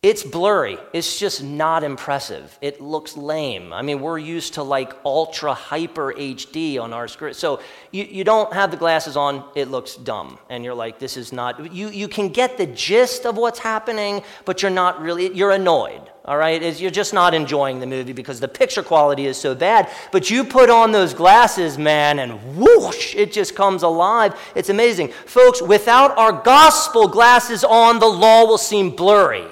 it's 0.00 0.22
blurry. 0.22 0.78
It's 0.92 1.18
just 1.18 1.42
not 1.42 1.82
impressive. 1.82 2.56
It 2.60 2.80
looks 2.80 3.16
lame. 3.16 3.72
I 3.72 3.82
mean, 3.82 4.00
we're 4.00 4.18
used 4.18 4.54
to 4.54 4.62
like 4.62 4.92
ultra 5.04 5.52
hyper 5.52 6.12
HD 6.12 6.80
on 6.80 6.92
our 6.92 7.08
screen. 7.08 7.34
So 7.34 7.60
you, 7.90 8.04
you 8.04 8.22
don't 8.22 8.52
have 8.52 8.70
the 8.70 8.76
glasses 8.76 9.16
on, 9.16 9.42
it 9.56 9.66
looks 9.66 9.96
dumb. 9.96 10.38
And 10.50 10.64
you're 10.64 10.74
like, 10.74 11.00
this 11.00 11.16
is 11.16 11.32
not, 11.32 11.72
you, 11.72 11.88
you 11.88 12.06
can 12.06 12.28
get 12.28 12.56
the 12.56 12.66
gist 12.66 13.26
of 13.26 13.36
what's 13.36 13.58
happening, 13.58 14.22
but 14.44 14.62
you're 14.62 14.70
not 14.70 15.00
really, 15.00 15.34
you're 15.34 15.50
annoyed. 15.50 16.02
All 16.24 16.36
right, 16.36 16.62
is 16.62 16.80
you're 16.80 16.92
just 16.92 17.12
not 17.12 17.34
enjoying 17.34 17.80
the 17.80 17.86
movie 17.86 18.12
because 18.12 18.38
the 18.38 18.46
picture 18.46 18.84
quality 18.84 19.26
is 19.26 19.36
so 19.36 19.52
bad. 19.52 19.90
But 20.12 20.30
you 20.30 20.44
put 20.44 20.70
on 20.70 20.92
those 20.92 21.12
glasses, 21.12 21.76
man, 21.76 22.20
and 22.20 22.56
whoosh, 22.56 23.16
it 23.16 23.32
just 23.32 23.56
comes 23.56 23.82
alive. 23.82 24.38
It's 24.54 24.68
amazing. 24.68 25.08
Folks, 25.08 25.60
without 25.60 26.16
our 26.16 26.30
gospel 26.30 27.08
glasses 27.08 27.64
on, 27.64 27.98
the 27.98 28.06
law 28.06 28.44
will 28.44 28.58
seem 28.58 28.90
blurry 28.90 29.48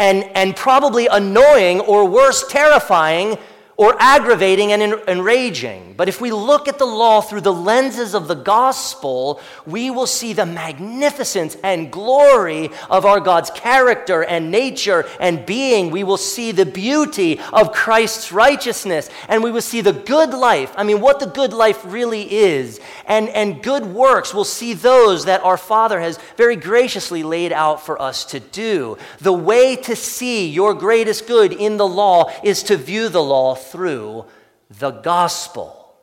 and, 0.00 0.24
and 0.34 0.56
probably 0.56 1.06
annoying 1.08 1.80
or 1.80 2.06
worse, 2.08 2.48
terrifying 2.48 3.36
or 3.80 3.96
aggravating 3.98 4.72
and 4.72 4.82
enraging. 5.08 5.94
But 5.96 6.06
if 6.06 6.20
we 6.20 6.32
look 6.32 6.68
at 6.68 6.78
the 6.78 6.84
law 6.84 7.22
through 7.22 7.40
the 7.40 7.52
lenses 7.52 8.14
of 8.14 8.28
the 8.28 8.34
gospel, 8.34 9.40
we 9.64 9.90
will 9.90 10.06
see 10.06 10.34
the 10.34 10.44
magnificence 10.44 11.56
and 11.64 11.90
glory 11.90 12.68
of 12.90 13.06
our 13.06 13.20
God's 13.20 13.50
character 13.50 14.22
and 14.22 14.50
nature 14.50 15.06
and 15.18 15.46
being. 15.46 15.90
We 15.90 16.04
will 16.04 16.18
see 16.18 16.52
the 16.52 16.66
beauty 16.66 17.40
of 17.54 17.72
Christ's 17.72 18.32
righteousness 18.32 19.08
and 19.28 19.42
we 19.42 19.50
will 19.50 19.62
see 19.62 19.80
the 19.80 19.94
good 19.94 20.34
life. 20.34 20.74
I 20.76 20.84
mean, 20.84 21.00
what 21.00 21.18
the 21.18 21.26
good 21.26 21.54
life 21.54 21.80
really 21.86 22.30
is. 22.30 22.80
And, 23.06 23.30
and 23.30 23.62
good 23.62 23.86
works, 23.86 24.34
we'll 24.34 24.44
see 24.44 24.74
those 24.74 25.24
that 25.24 25.42
our 25.42 25.56
Father 25.56 25.98
has 26.00 26.18
very 26.36 26.56
graciously 26.56 27.22
laid 27.22 27.50
out 27.50 27.86
for 27.86 28.00
us 28.00 28.26
to 28.26 28.40
do. 28.40 28.98
The 29.20 29.32
way 29.32 29.74
to 29.76 29.96
see 29.96 30.50
your 30.50 30.74
greatest 30.74 31.26
good 31.26 31.54
in 31.54 31.78
the 31.78 31.88
law 31.88 32.30
is 32.44 32.62
to 32.64 32.76
view 32.76 33.08
the 33.08 33.22
law 33.22 33.54
through 33.70 34.26
the 34.78 34.90
gospel. 34.90 35.94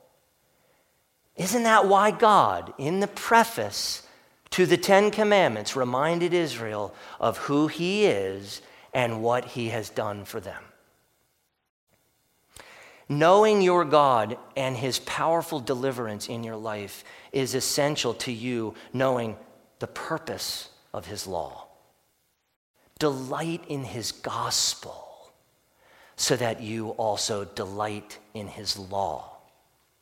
Isn't 1.35 1.63
that 1.63 1.87
why 1.87 2.11
God, 2.11 2.73
in 2.77 2.99
the 2.99 3.07
preface 3.07 4.05
to 4.51 4.65
the 4.65 4.77
Ten 4.77 5.11
Commandments, 5.11 5.75
reminded 5.75 6.33
Israel 6.33 6.93
of 7.19 7.37
who 7.37 7.67
He 7.67 8.05
is 8.05 8.61
and 8.93 9.21
what 9.21 9.45
He 9.45 9.69
has 9.69 9.89
done 9.89 10.25
for 10.25 10.39
them? 10.39 10.63
Knowing 13.07 13.61
your 13.61 13.85
God 13.85 14.37
and 14.57 14.75
His 14.75 14.99
powerful 14.99 15.59
deliverance 15.59 16.27
in 16.27 16.43
your 16.43 16.57
life 16.57 17.03
is 17.31 17.55
essential 17.55 18.13
to 18.15 18.31
you 18.31 18.73
knowing 18.91 19.37
the 19.79 19.87
purpose 19.87 20.69
of 20.93 21.05
His 21.05 21.27
law. 21.27 21.67
Delight 22.99 23.63
in 23.67 23.83
His 23.83 24.11
gospel 24.11 25.06
so 26.17 26.35
that 26.35 26.61
you 26.61 26.89
also 26.89 27.45
delight 27.45 28.17
in 28.33 28.47
his 28.47 28.77
law. 28.77 29.36